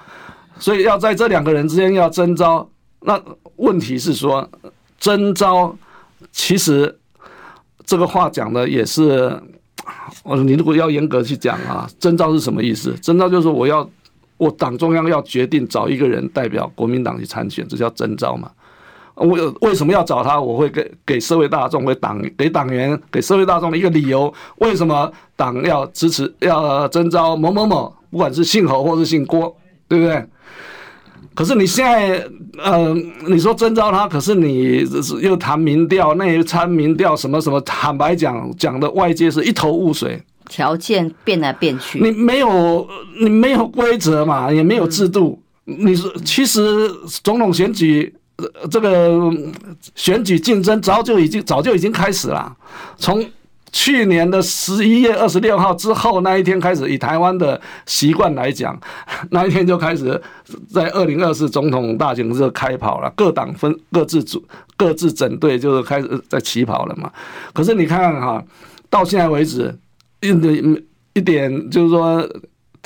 [0.57, 2.67] 所以要在这两个人之间要征召。
[3.01, 3.21] 那
[3.57, 4.49] 问题是说，
[4.99, 5.75] 征召
[6.31, 6.97] 其实。
[7.88, 9.36] 这个话讲的也是，
[10.23, 12.93] 我说你如果要严格去讲啊，征召是什么意思？
[13.02, 13.89] 征召就是我要
[14.36, 18.52] 我党中央要决定找一个人代表国民党去参选，这叫征召嘛。
[19.15, 19.30] 我
[19.62, 20.39] 为什么要找他？
[20.39, 30.23] 我会给给社会大众、给党、给党员、给社会大众的一个理由，为什么党要支持要征召某某某，不管是姓侯或是姓郭，对不对？
[31.34, 32.27] 可是你现在，
[32.58, 32.93] 呃，
[33.27, 34.84] 你说征召他，可是你
[35.21, 42.88] 又谈民调，内参民调，什么什么，坦白讲，讲的外界是一头雾水，条件变来变去，你没有，
[43.19, 45.39] 你没有规则嘛，也没有制度。
[45.65, 46.89] 你说，其实
[47.23, 48.12] 总统选举，
[48.71, 49.32] 这个
[49.93, 52.56] 选举竞争早就已经早就已经开始了，
[52.97, 53.23] 从
[53.71, 58.80] 去年的十一月二十六号之后那一天开始，以台湾的习惯来讲，
[59.32, 60.21] 那一天就开始
[60.69, 64.43] 在二零二四总统大选就开跑了，各党分各自组
[64.75, 67.12] 各自整队，就是开始在起跑了嘛。
[67.53, 68.43] 可是你看看哈，
[68.89, 69.77] 到现在为止，
[70.21, 72.27] 一点一点就是说。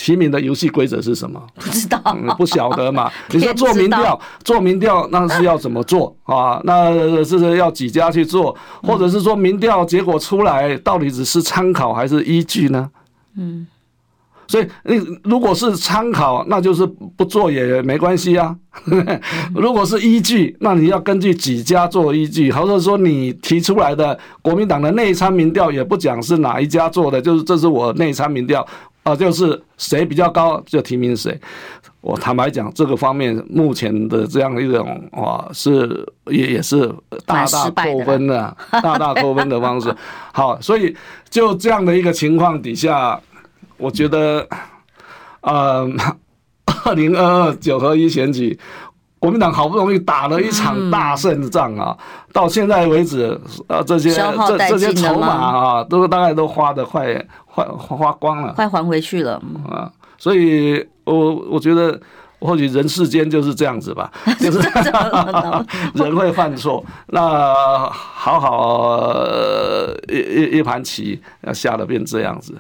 [0.04, 1.40] 提名的游戏规则是什么？
[1.54, 3.12] 不知道，嗯、不晓得嘛？
[3.30, 6.60] 你说做民调，做民调那是要怎么做啊？
[6.64, 12.90] 那是要几家去做，或者是说民调结果出来到底只是参考还是依据呢？
[13.38, 13.68] 嗯，
[14.48, 16.84] 所以你如果是参考，那就是
[17.16, 18.56] 不做也没关系啊。
[19.54, 28.66] 如果是依据，那你要根据几家做依据，或者说你提出来的国民党的内参民调也不讲是哪一家做的，就是这是我内参民调。
[29.04, 31.40] 啊，就是谁比较高就提名谁。
[32.02, 36.92] 我坦白讲，这个方面目前的这样一种啊，是也也是
[37.26, 39.96] 大大扣分的，大大扣分的方式。
[40.34, 40.96] 好，所以
[41.30, 43.20] 就这样的一个情况底下，
[43.78, 44.48] 我觉得，
[45.42, 45.88] 呃，
[46.86, 48.58] 二零二二九合一选举。
[49.22, 51.96] 国民党好不容易打了一场大胜仗啊，
[52.34, 54.10] 到现在为止，呃，这些
[54.48, 62.02] 这这些筹码啊，都大概都花的快花花光了，快还回去了啊，所以我我觉得。
[62.42, 64.58] 或许人世间就是这样子吧， 就是
[65.94, 69.08] 人会犯错，那好好
[70.10, 72.54] 一一一盘棋要下的变这样子，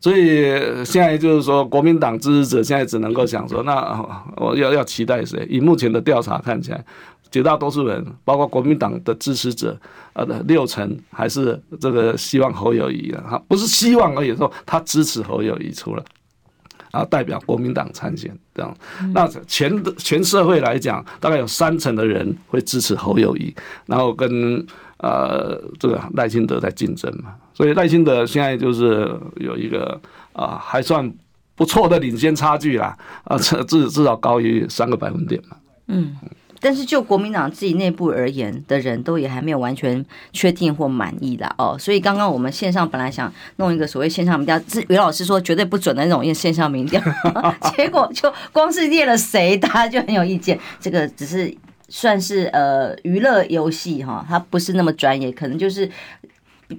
[0.00, 0.44] 所以
[0.84, 4.02] 现在就是说，国民党支持者现在只能够想说，那
[4.36, 5.46] 我要要期待谁？
[5.50, 6.84] 以目前的调查看起来，
[7.30, 9.78] 绝大多数人，包括国民党的支持者，
[10.14, 16.02] 呃，六成还是这个希望侯友宜啊，不是希望而已，说他支持侯友谊出来。
[16.96, 18.76] 啊，代表国民党参选这样，
[19.12, 23.54] 那全全社会来讲，大概有三成的人会支持侯友谊，
[23.84, 24.66] 然后跟
[24.98, 30.00] 呃这个赖清德在竞争嘛，所以赖清德现在就是有一个
[30.32, 31.12] 啊还算
[31.54, 35.56] 不错的领先差距啦，啊至至至少高于三个百分点嘛，
[35.88, 36.16] 嗯。
[36.60, 47.00] 但是就国民党自己内部而言的人都也还没有完全确定或满意啦哦，所以刚刚我们线上本来想弄一个所谓线上民调，于老师说绝对不准的那种线上民调，
[47.76, 50.58] 结果就光是列了谁，大家就很有意见。
[50.80, 51.54] 这个只是
[51.88, 55.90] 算是呃娱乐游戏哈，它不是那么专业，可能就是。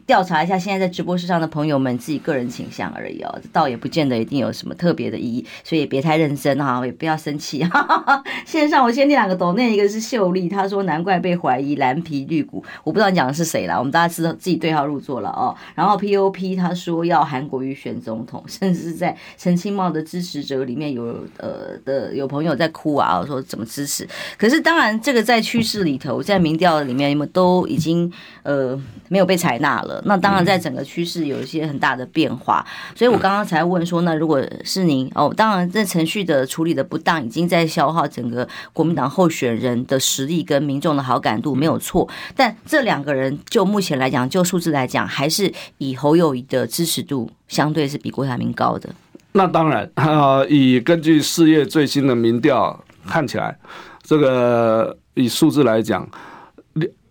[0.06, 7.64] 调查一下现在在直播室上的朋友们自己个人倾向而已哦，倒也不见得一定有什么特别的意义，所以也别太认真哈，也不要生气。
[7.64, 15.56] 哈哈哈线上我先念两个抖那，一个是秀丽，她说难怪被怀疑蓝皮绿骨，我不知道你讲的是谁啦，我们大家知道自己对号入座了哦。
[15.74, 24.06] 然后 POP 他说要韩国瑜选总统，甚至是在陈清茂的支持者里面有呃的有朋友在哭啊，说怎么支持？
[24.38, 28.12] 可是当然这个在趋势里头，在民调里面，你们都已经
[28.44, 29.77] 呃没有被采纳。
[29.84, 42.08] 了，那当然，在整个趋势有一些很大的变化，所以我刚刚才问说，那如果是您哦，当然这程序的处理的不当，已经在消耗整个国民党候选人的实力跟民众的好感度，没有错。
[42.36, 48.90] 但这两个人就目前来讲，就数字来讲，还是以侯友谊的支持度相对是比郭台铭高的。
[49.34, 53.58] 那当然，啊，以根据四月最新的民调看起来，
[54.02, 56.10] 这个以数字来讲，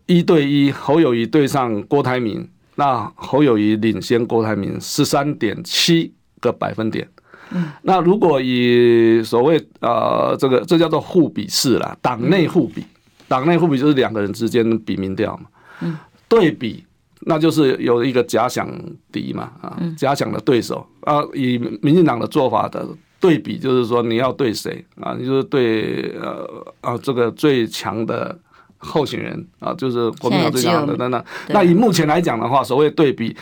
[0.06, 2.48] 一对一侯友谊对上郭台铭。
[2.76, 7.08] 那侯友谊领先郭台铭十三点七个百分点。
[7.50, 12.84] 嗯，那如果以所谓呃这个这叫做互比式啦，党内互比，
[13.28, 15.46] 党内互比就是两个人之间比民调嘛。
[15.80, 15.96] 嗯，
[16.28, 16.84] 对比
[17.20, 18.68] 那就是有一个假想
[19.10, 21.22] 敌嘛啊，假想的对手啊。
[21.32, 22.86] 以民进党的做法的
[23.18, 25.16] 对比，就是说你要对谁啊？
[25.18, 26.46] 你就是对呃
[26.80, 28.38] 啊这个最强的。
[28.86, 33.36] 候选人啊，就是国民党最强的等等那以目前来讲的话，所谓对比，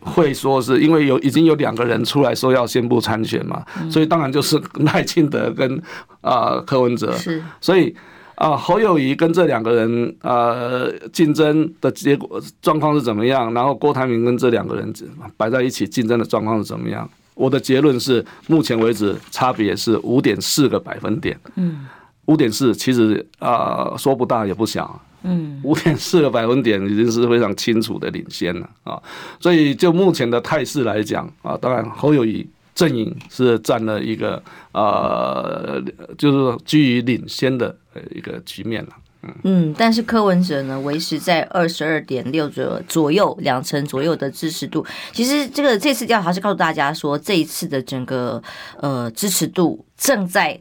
[0.00, 4.60] 会说是因为有已经有两个人出来说要宣布参选嘛，所以当然就是
[4.92, 5.80] 赖清德跟
[6.20, 7.94] 啊柯文哲，是，所以
[8.34, 13.52] 啊侯友谊跟这两个人呃竞争的结果状况是怎么样？
[13.54, 14.92] 然后郭台铭跟这两个人
[15.36, 17.08] 摆在一起竞争的状况是怎么样？
[17.34, 21.38] 我的结论是，目前为止差别是五点四个百分点。
[21.54, 21.86] 嗯。
[22.30, 29.02] 五点四其实啊，说不大也不小，嗯，五点四个百分点已经是非常清楚的领先了啊，
[29.40, 34.40] 所以就目前的态势来讲啊，当然侯友宜阵营是占了一个
[34.70, 35.82] 呃，
[36.16, 37.74] 就是居于领先的
[38.14, 38.90] 一个局面了，
[39.24, 39.34] 嗯。
[39.42, 48.40] 嗯，但是柯文哲呢维持在二十二点六左左右两成左右的支持度，其实这个这次调查是告诉大家说，这一次的整个
[48.78, 50.60] 呃支持度正在。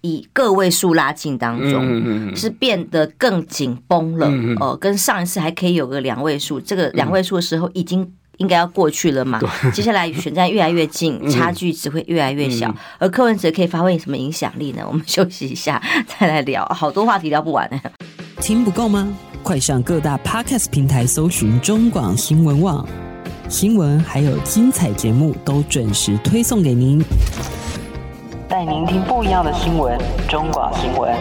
[0.00, 4.30] 以个位数拉近当中，是变得更紧绷了
[4.60, 4.76] 哦。
[4.80, 9.40] 跟上一次还可以有个两位数，这个两位数的时候已经应该要过去了嘛？
[9.72, 12.74] 接下来选战越来越近，差距只会越来越小。
[12.98, 14.82] 而柯文哲可以发挥什么影响力呢？
[14.86, 17.80] 我们休息一下再来聊，好多话题聊不完呢。
[18.40, 19.08] 听不够吗？
[19.42, 22.86] 快上各大 Podcast 平台搜寻中广新闻网
[23.48, 27.00] 新闻，还有精彩节目都准时推送给您，
[28.48, 29.98] 带您听不一样的新闻。
[30.28, 31.12] 中广新闻。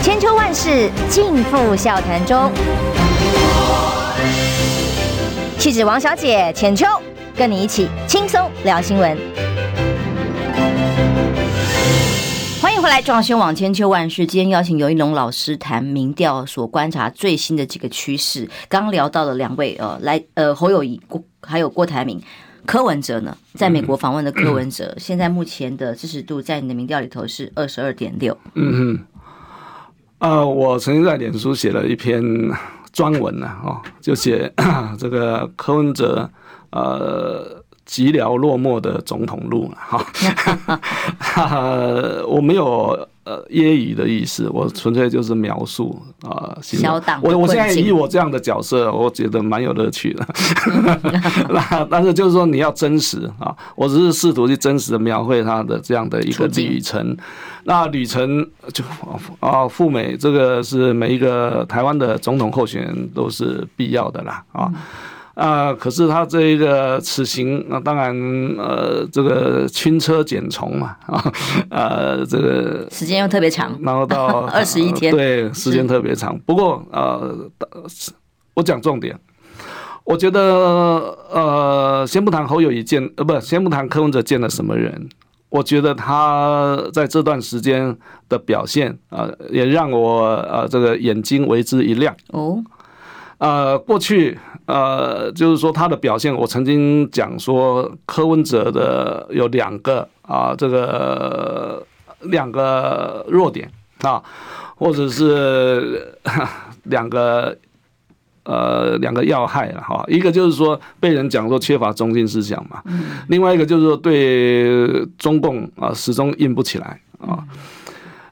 [0.00, 2.52] 千秋万世尽付笑谈中。
[5.58, 6.86] 气质王小姐浅秋，
[7.36, 9.18] 跟你一起轻松聊新闻。
[12.60, 14.24] 欢迎回来，壮宣网千秋万世。
[14.24, 18.48] 今天邀请游一龙老师谈民调所观察最新的几个趋势。
[18.68, 21.00] 刚聊到了两位，呃，来，呃，侯友宜，
[21.42, 22.20] 还有郭台铭，
[22.66, 28.36] 柯文哲呢，在美国访问的柯文哲，现在目前的支持度在你的民调里头是二十二点六。
[28.54, 28.98] 嗯嗯。
[30.18, 32.22] 呃，我曾经在脸书写了一篇
[32.92, 34.52] 专文呢，哦，就写
[34.98, 36.30] 这个柯文哲
[36.70, 40.04] 呃寂寥落寞的总统路哈，
[42.28, 46.56] 我没有呃揶揄的意思，我纯粹就是描述啊。
[46.62, 50.26] 小党，我我现在以我这样的角色，我觉得蛮有乐趣的。
[51.50, 57.16] 那但是就是说你要真实啊，我只是试图去真实的描绘他的这样的一个旅程。
[57.64, 58.82] 那旅程就
[59.40, 64.72] 啊，赴美这个是每一个台湾的总统候选人都是必要的啦啊
[65.34, 65.72] 啊！
[65.72, 68.14] 可是他这一个此行，那当然
[68.58, 71.32] 呃，这个轻车简从嘛 啊
[71.70, 76.38] 呃，这个时间又特别长，然后到 二十一天，对，时间特别长。
[76.40, 77.34] 不过呃，
[78.54, 79.18] 我讲重点，
[80.04, 80.40] 我觉得
[81.30, 85.08] 呃，先不谈侯友谊见呃，不，先不谈柯文哲见了什么人。
[85.48, 87.94] 我觉得他在这段时间
[88.26, 92.62] 的表现啊，也让我呃这个眼睛为之一亮哦。
[93.42, 101.84] 呃，过去呃就是说他的表现，我曾经讲说柯文哲的有两个啊这个
[102.20, 103.68] 两个弱点
[104.02, 104.22] 啊，
[104.76, 106.16] 或者是
[106.84, 107.58] 两个。
[108.44, 112.82] 呃，两个要害了哈，一个就是说被人讲说缺乏中心思想嘛，
[113.28, 117.38] 另外一个就是说对中共啊始终硬不起来啊。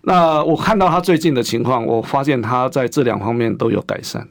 [0.03, 4.27] 那我看到他最近的情况，我发现他在这两方面都有改善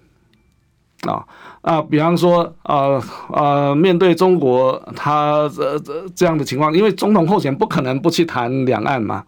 [1.08, 1.24] 啊
[1.62, 9.24] 啊，比方说啊啊，面对中国他这这这样的情况，因为总统候选不可能不去谈两岸嘛，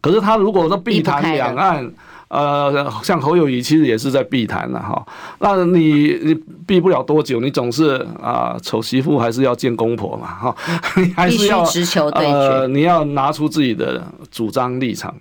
[0.00, 1.92] 可是他如果说避谈两岸。
[2.32, 5.06] 呃，像侯友谊其实也是在避谈了哈，
[5.40, 6.34] 那你你
[6.66, 10.56] 避不了多久，你总是啊，丑媳妇还是要见公婆嘛哈，
[10.96, 15.14] 你还是要直球对决，呃，你要拿出自己的主张立场。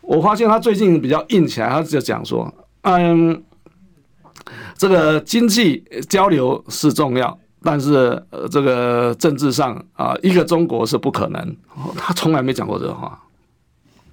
[0.00, 3.40] 我发现他最近比较硬起来，他就讲说，嗯，
[4.76, 11.56] 这个经济交流是重要，但是呃，这个政治上啊，一个中国是不可能，
[11.96, 13.18] 他从来没讲过这个话。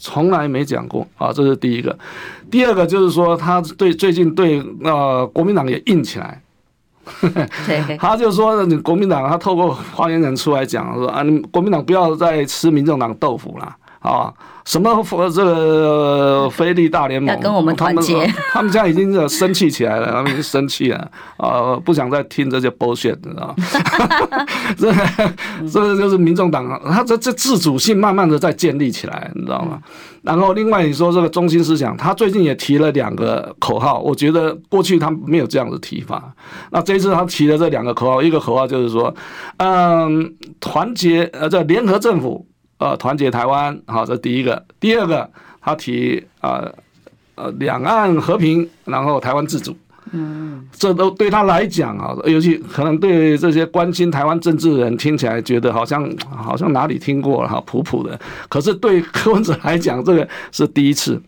[0.01, 1.05] 从来没讲过。
[1.17, 1.97] 啊，这是第一个。
[2.49, 6.41] 第二个就是说，他对最近对呃国民党也硬起来，
[7.99, 14.33] 他就说你国民党，他透过发言人出来讲说啊，你国民党不要再吃民众党豆腐了啊。
[14.65, 18.23] 什么这个菲利大联盟要跟我们团结？
[18.51, 21.75] 他们现在已经生气起来了，他们已经生气了啊！
[21.83, 23.55] 不想再听这些 bullshit，你知道吗？
[24.77, 29.79] 这个就是民众党，他这这自主性慢慢的在建立起来，你知道吗？
[30.21, 36.31] 然后另外你说这个中心思想，他最近也提了两个口号，我觉得过去他没有这样的提法。
[36.69, 39.11] 那这一次他提了这两个口号，一个口号就是说，
[39.57, 42.45] 嗯，团结呃，这联合政府。
[42.79, 44.65] 呃，团结台湾，好，这第一个。
[44.79, 46.73] 第二个，他提呃
[47.35, 49.75] 呃两岸和平，然后台湾自主。
[50.11, 58.17] 嗯，这都对他来讲啊，尤其可能对这些关心台湾政治的人听起来觉得好像好像哪里听过了哈，普普的。
[58.47, 61.21] 可是对柯文哲来讲，这个是第一次，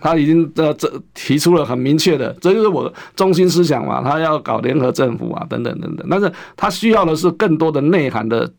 [0.00, 6.04] 他已经呃这提出了很明确的，这就是我的中心思想嘛，他要搞联合政府啊，等等等等。
[6.10, 8.52] 但是他需要的是更多的内涵的。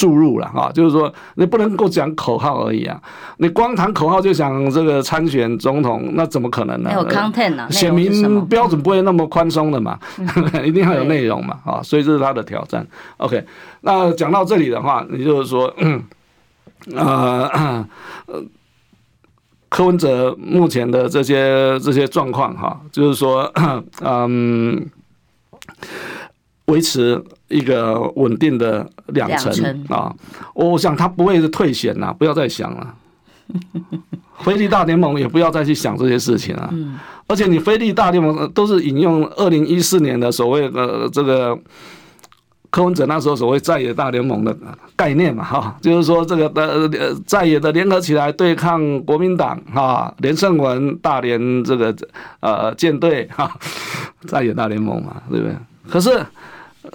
[0.00, 2.98] 注入了哈，就是说你不能够讲口号而已啊！
[3.36, 6.88] 你光谈口号就想这个参选总统，那怎么可能呢？
[6.88, 9.98] 没有 content 啊，选民标准不会那么宽松的嘛，
[10.64, 11.82] 一定要有内容嘛啊！
[11.82, 12.86] 所以这是他的挑战。
[13.18, 13.44] OK，
[13.82, 15.70] 那讲到这里的话，你就是说，
[16.96, 17.86] 呃，
[19.68, 23.52] 柯文哲目前的这些这些状况哈，就是说，
[24.00, 24.88] 嗯。
[26.70, 29.52] 维持一个稳定的两成
[29.88, 30.14] 啊，
[30.54, 32.94] 我想他不会是退选呐，不要再想了。
[34.42, 36.72] 菲利大联盟也不要再去想这些事情了。
[37.26, 41.58] 而且你菲利大联盟都是引用二零一四年的所谓的这个
[42.70, 44.56] 柯文哲那时候所谓在野大联盟的
[44.96, 46.88] 概念嘛，哈，就是说这个呃
[47.26, 51.94] 在野的联合起来对抗国民党哈，连胜文大连这个
[52.40, 53.52] 呃舰队哈，
[54.26, 55.54] 在野大联盟嘛，对不对？
[55.90, 56.24] 可是。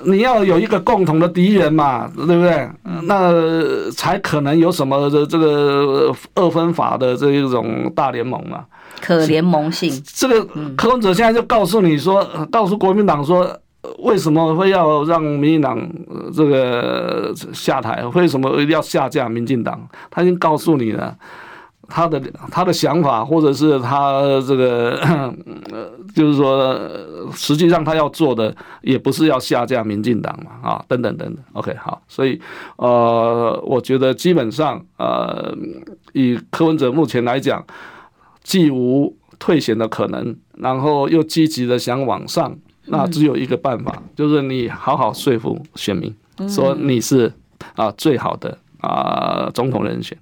[0.04, 2.70] 你要有一个共同的敌人嘛，对不对？
[3.04, 8.66] 那才可能有什么这这个二分法的这一种大联盟嘛，
[9.00, 9.92] 可联盟性。
[10.06, 13.48] 这个柯文哲现在就告诉你说，告诉国民党说，
[14.00, 15.80] 为什么会要让民进党
[16.34, 18.04] 这个下台？
[18.14, 19.88] 为什么一定要下架民进党？
[20.12, 21.16] 他已经告诉你了。
[21.88, 22.20] 他的
[22.52, 24.98] 他的想法，或者是他这个
[25.72, 26.80] 呃， 就是说，
[27.34, 31.44] 实际上他要做的也不是要下架民进党嘛，啊，等等等等。
[31.54, 32.40] OK，好，所以
[32.78, 35.56] 呃，我觉得基本上呃，
[36.14, 37.64] 以柯文哲目前来讲，
[38.44, 42.56] 既无退选的可能，然后又积极的想往上，
[42.86, 46.16] 那只有一个办法，就是你好好说服选民，
[46.48, 47.32] 说你是
[47.76, 50.18] 啊最好的啊总统人选。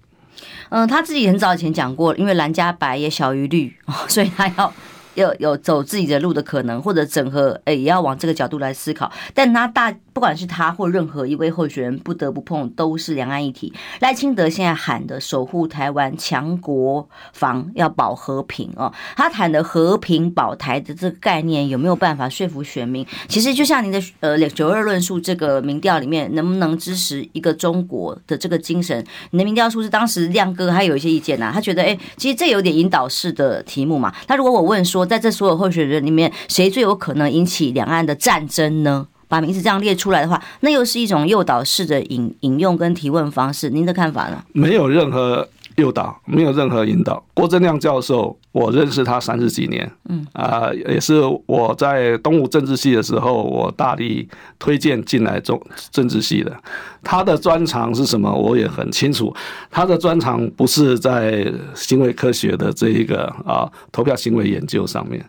[0.75, 3.71] 嗯，他自己很早以前讲过，因为蓝加白也小于绿，
[4.07, 4.73] 所以他要。
[5.15, 9.11] 有有走自己的路的可能，或者整合，哎，也要往这个角度来思考。
[9.33, 13.71] 但他大，不管是他或任何一位候选人，不得不碰都是两岸议题。
[13.99, 23.05] 赖清德现在喊的守护台湾、强国防、要保和平哦，他谈的和平保台的这个概念，有没有办法说服选民？
[23.27, 29.05] 其实就像您的呃九二论述这个民调里面，能不能支持一个中国的这个精神？
[29.29, 34.11] 你的民调数是当时亮哥还有一些意见呐、他觉得哎，其实这有点引导式的题目嘛。
[34.27, 35.02] 他如果我问说。
[35.05, 39.07] 在这所有候选人里面，谁最有可能引起两岸的战争呢？
[39.27, 43.67] 把名字这样列出来的话，那又是一种诱导式的引引用跟提问方式。
[43.71, 44.43] 您的看法呢？
[44.51, 47.23] 没有任何诱导，没有任何引导。
[47.33, 54.27] 郭正亮教授，我认识他三十几年，嗯啊、呃，也是我在东吴政治系的时候，我大力
[54.59, 55.59] 推荐进来中
[55.91, 56.55] 政治系的。
[57.01, 58.31] 他的专长是什么？
[58.31, 59.35] 我也很清楚。
[59.69, 65.23] 他的专长不是在行为科学的这一个啊投票行为研究上面，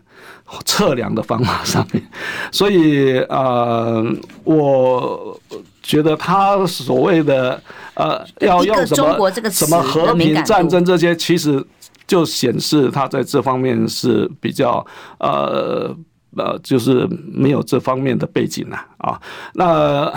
[0.65, 2.03] 测量的方法上面。
[2.51, 5.39] 所以啊、呃，我
[5.81, 7.61] 觉得他所谓的
[7.93, 11.65] 呃要用什么什么和平战争这些，其实。
[12.07, 14.85] 就显示他在这方面是比较
[15.17, 15.91] 呃
[16.37, 19.19] 呃，就是没有这方面的背景呐啊。
[19.55, 20.13] 那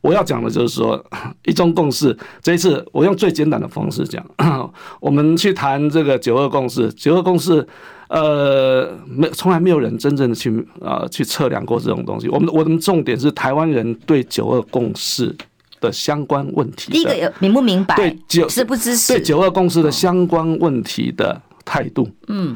[0.00, 1.04] 我要讲的就是说，
[1.44, 4.24] 一中共识这一次，我用最简单的方式讲，
[5.00, 6.92] 我们去谈这个九二共识。
[6.94, 7.66] 九二共识，
[8.08, 10.50] 呃，没从来没有人真正的去
[10.80, 12.28] 啊、呃、去测量过这种东西。
[12.28, 15.34] 我们我们重点是台湾人对九二共识
[15.80, 17.96] 的相关问题，第一个有明不明白？
[17.96, 19.14] 对九支不支持？
[19.14, 22.08] 对九二共识的相关问题的态度。
[22.28, 22.54] 嗯，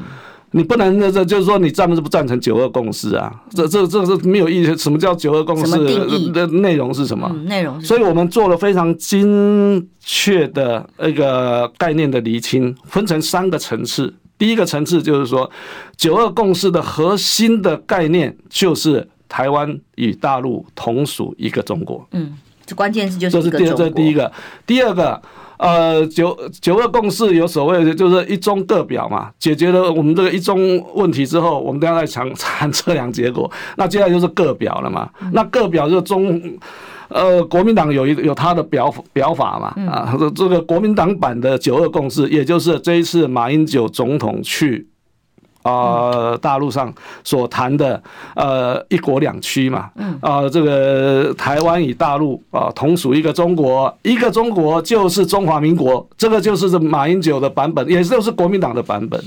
[0.51, 3.33] 你不能这就是说你赞不不赞成九二共识啊？
[3.49, 4.75] 这这这是没有意义。
[4.77, 6.31] 什么叫九二共识？
[6.31, 7.27] 的内容是什么？
[7.45, 7.81] 内容。
[7.81, 14.13] 所以我们做了非常精确的那个概念的厘清，分成三个层次。
[14.37, 15.49] 第一个层次就是说，
[15.95, 22.07] 九二共识的核心的概念就是台湾与大陆同属一个中国。
[22.11, 22.37] 嗯。
[22.65, 24.29] 这关键字就是这是第这是第一个，
[24.65, 25.21] 第二个，
[25.57, 33.49] 呃，九九二共识有所谓的就是一中各表嘛，解决了我们这个一中问题之后，我们等下再谈谈测量结果。
[33.75, 36.39] 那接下来就是各表了嘛，那各表就是中，
[37.09, 44.87] 呃，国民党有一有他的表表法嘛，啊，这个国民党版的九二共识，也就是这一次马英九总统去。
[45.71, 46.93] 呃，大陆上
[47.23, 48.01] 所谈的
[48.35, 49.89] 呃“一国两区”嘛，
[50.21, 59.21] 啊、呃，这个台湾与大陆啊同属一个中国，一个中国就是中华民国，这个就是马英九的版本，也就是国民党的版本，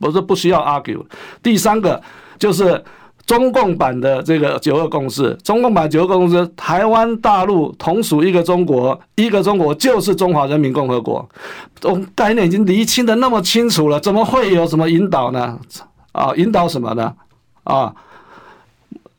[0.00, 1.02] 不是不需要 argue。
[1.42, 2.00] 第三个
[2.38, 2.82] 就是。
[3.26, 11.26] 中共版的这个九二共识，中共版九二共识，台湾、大陆同属一个中国，一个中国就是中华人民共和国。
[12.14, 15.58] 概念已经厘清的那么清楚了，怎么会有什么引导呢？
[16.12, 17.14] 啊，引导什么呢？
[17.64, 17.94] 啊，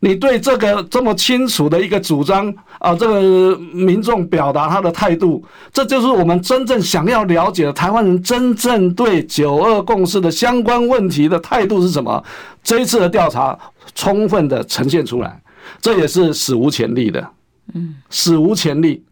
[0.02, 5.44] 你对这个这么清楚的一个主张啊，这个民众表达他的态度，
[5.74, 12.24] 这就是我们真正想要了解的台湾人真正对九二共识的相关问题的态度是什么？
[12.64, 13.58] 这一次的调查。
[13.96, 15.42] 充分的呈现出来，
[15.82, 17.28] 这也是史无前例的，
[17.74, 19.04] 嗯，史无前例。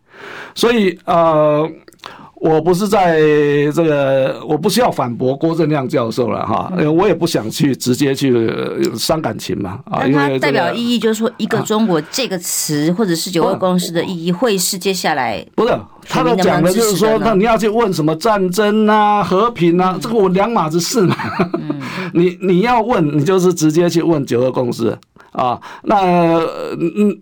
[0.54, 1.68] 所以呃，
[2.44, 3.22] 我不是在
[3.72, 8.52] 这个，我不需要反驳郭正亮教授了哈，因为我也不想去直接去
[8.98, 10.06] 伤感情嘛啊。
[10.06, 15.74] 因为代表意义就是说，一个中国这个词或者是九二共识的意义，会是接下来不是
[16.10, 21.16] 他的讲的就是说，那你要去问什么战争啊、和平啊，这个我两码子事嘛。
[22.14, 24.98] 你你要问，你就是直接去问九二共识
[25.32, 25.58] 啊。
[25.84, 26.42] 那
[26.98, 27.18] 嗯。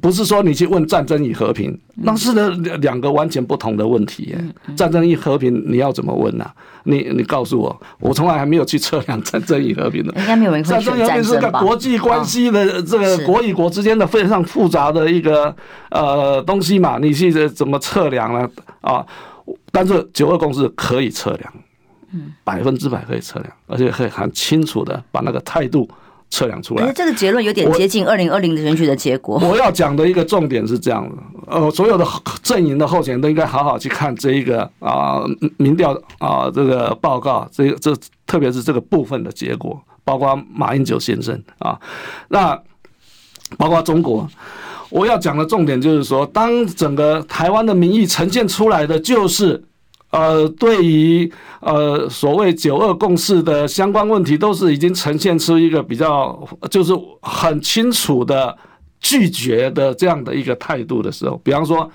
[0.00, 4.36] 不是说你去问战争与和平，那是两两个完全不同的问题。
[4.74, 6.50] 战争与和平你要怎么问呢？
[6.82, 10.12] 你你告诉我，我从来还没有去测量战争与和平的。
[10.18, 11.06] 应该没有人会选战争吧？
[11.06, 15.54] 战争和平是个国际关系的这个国与国之间的非常复杂的一个
[15.90, 18.48] 呃东西嘛，你去怎么测量呢？
[18.80, 19.06] 啊，
[19.70, 21.52] 但是九二共识可以测量，
[22.42, 25.88] 百分之百可以测量，而且可以很清楚的把那个态度。
[26.30, 29.38] 测量出来，这个结论有点接近二零二零的选举的结果。
[29.42, 31.16] 我要讲的一个重点是这样的，
[31.46, 32.06] 呃，所有的
[32.42, 35.22] 阵营的候选人都应该好好去看这一个啊
[35.56, 41.78] 民调啊这个报告，这个这特别是这个部分的结果，包括马英九先生啊，
[42.28, 42.60] 那
[43.56, 44.28] 包括中国，
[44.90, 49.64] 我要讲的重点就是说，当整个台湾的民意呈现出来的就是。
[50.10, 51.30] 呃，对于
[51.60, 58.56] 呃所谓九二共识的相关问题，都是已经呈现出一个比较就是很清楚的
[59.00, 61.90] 拒绝的这样的一个态度的时候，比方说，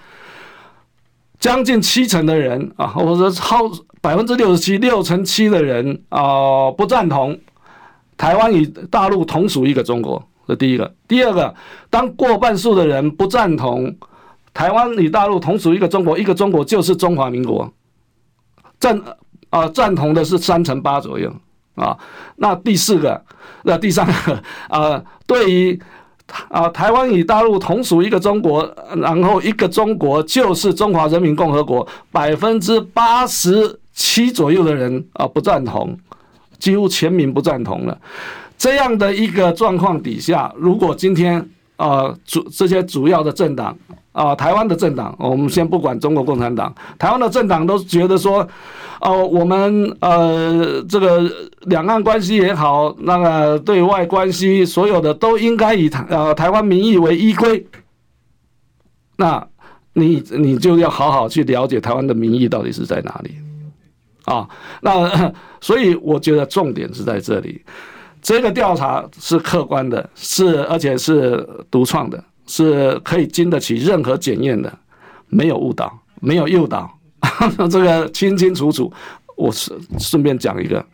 [1.40, 7.40] 将近七成的人啊，或者说超百分之六十七六成七的人啊，不赞同
[8.16, 10.94] 台湾与大陆同属一个中国，这第一个。
[11.08, 11.56] 第二个，
[11.90, 13.96] 当过半数的人不赞同
[14.54, 17.74] 台湾与大陆同属一个中国，一个中国就是中华民国。
[18.84, 19.02] 赞
[19.50, 21.34] 啊赞同的是三成八左右
[21.76, 21.98] 啊，
[22.36, 23.24] 那第四个，
[23.64, 25.80] 那第三个啊，对于
[26.50, 35.98] 啊台湾与大陆同属一个中国，然后一个中国就是中华人民共和国，百分之八十七左右的人啊不赞同，
[36.60, 37.98] 几乎全民不赞同了。
[38.58, 43.78] 这样的一个状况底下，如果今天啊主这些主要的政党。
[44.14, 48.48] 啊，台湾的政党，我们先不管中国共产党，台湾的政党都觉得说，
[49.02, 51.30] 哦，我们呃，这个
[51.64, 57.66] 两岸关系也好，那个对外关系，所有的都应该以台呃台湾民意为依归。
[59.18, 59.46] 那
[59.94, 63.36] 你你就要好好去了解台湾的民意到底是在哪里
[64.26, 64.48] 啊？
[64.82, 67.64] 那所以我觉得重点是在这里，
[68.22, 72.24] 这个调查是客观的，是而且是独创的。
[72.46, 74.72] 是可以经得起任何检验的，
[75.28, 76.92] 没有误导，没有诱导，
[77.72, 78.92] 这个清清楚楚。
[79.36, 80.86] 我是顺便讲一个，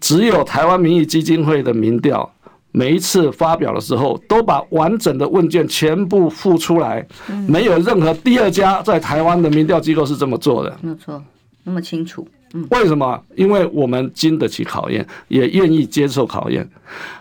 [0.00, 2.30] 只有台湾民意基金会的民调，
[2.72, 7.06] 每一次发表的时候，都把完整的问卷全部付出来，
[7.48, 10.76] 没有任何第二家在台湾的民调机构是这么做的。
[10.82, 11.22] 没有错，
[11.62, 12.28] 那么清楚。
[12.52, 13.20] 嗯，为什么？
[13.34, 16.68] 因为我们经得起考验，也愿意接受考验。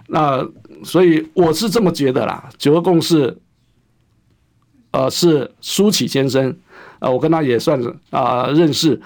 [0.08, 0.45] 那
[0.84, 3.38] 所以我是这么觉得啦，九二共识。
[4.91, 6.55] 呃，是苏起先生，
[6.99, 9.01] 呃，我跟他也算是啊、呃、认识。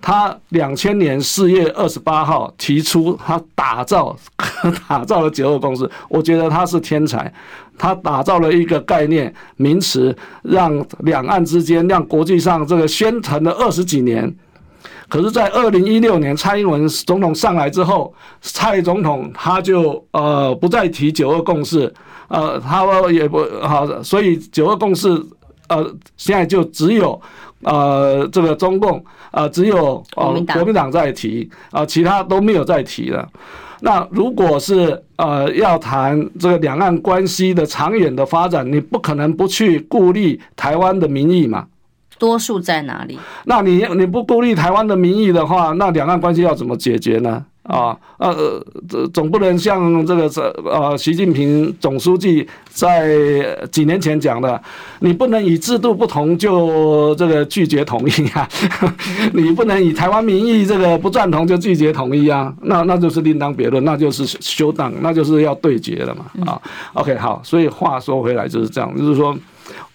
[0.00, 4.16] 他两千年四月二十八号提出，他打造
[4.86, 5.90] 打造了九二共识。
[6.08, 7.34] 我觉得他是天才，
[7.76, 14.32] 他打造了一个概念名词，让两岸之间，让国际上这个宣传了二十几年。
[15.12, 21.92] 可是，在二零一六年蔡英文总统上来之后，蔡总统他就呃不再提九二共识。
[22.28, 25.08] 呃，他也不好，所以九二共识，
[25.68, 25.84] 呃，
[26.16, 27.20] 现在就只有
[27.60, 33.28] 呃这个中共，呃，只有呃国民党在提，啊、呃，其他都没有再提了。
[33.80, 41.66] 那如果是呃要谈这个两岸关系的长远的发展，你不可能不去顾虑台湾的民意嘛？
[42.18, 43.18] 多数在哪里？
[43.44, 47.44] 那你你不顾虑台湾的民意的话，那两岸关系要怎么解决呢？
[47.62, 54.60] 啊，呃，这总不能像这个这呃，习近平总书记在几年前讲的，
[54.98, 58.48] 你不能以制度不同就这个拒绝统一啊，
[59.32, 66.26] 你不能以台湾民意这个不赞同就拒绝统一啊，那那就是另当别论，那就是休党，那就是要对决了嘛。
[66.44, 66.60] 啊
[66.94, 69.38] ，OK，好，所以话说回来就是这样，就是说，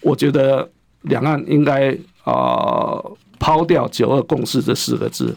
[0.00, 0.66] 我觉得
[1.02, 3.00] 两岸应该啊、
[3.38, 5.34] 抛掉“九二共识”这四个字。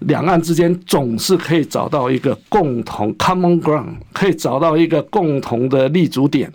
[0.00, 6.52] 两岸之间总是可以找到一个共同 common ground，可以找到一个共同的立足点，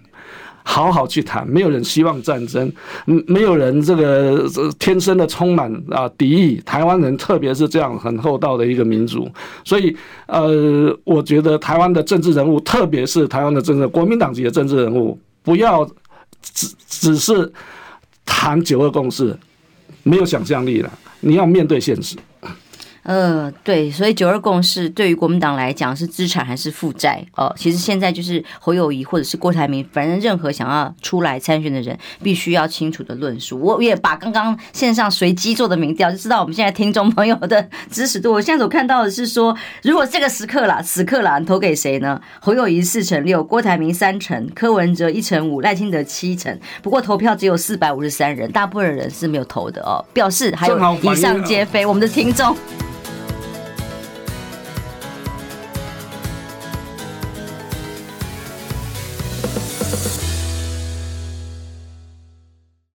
[0.63, 1.45] 好好去谈。
[1.45, 2.71] 没有人希望战争，
[3.05, 6.55] 没有人这个天生的充满啊敌意。
[6.65, 9.29] 台湾人特别是这样很厚道的一个民族，
[9.65, 9.93] 所以
[10.27, 15.85] 呃，我觉得台湾的政治人物，特别是台湾的政治国民党籍的政治人物，不要
[16.41, 17.51] 只只是
[18.33, 19.37] 谈九二共识。
[20.01, 22.17] 没有想象力了，你要面对现实。
[23.03, 27.21] 呃，对，所以九二共识对于国民党来讲是资产还是负债？
[27.35, 33.59] 哦、呃，其实现在就是侯友谊或者是郭台铭，反正任何想要出来参选的人，必须要清楚的论述。
[33.59, 38.31] 我也把刚刚线上随机做的民调，就知道我们现在听众朋友的支持度。
[38.31, 42.21] 我现在所看到的是说，如果这个时刻啦，此刻啦，你投给谁呢？
[42.39, 46.57] 侯友谊四成六，郭台铭三成，柯文哲一成五，赖清德七成。
[46.81, 50.03] 不过投票只有四百五十三人，大部分人是没有投的哦。
[50.13, 52.55] 表示还有以上皆非，我们的听众。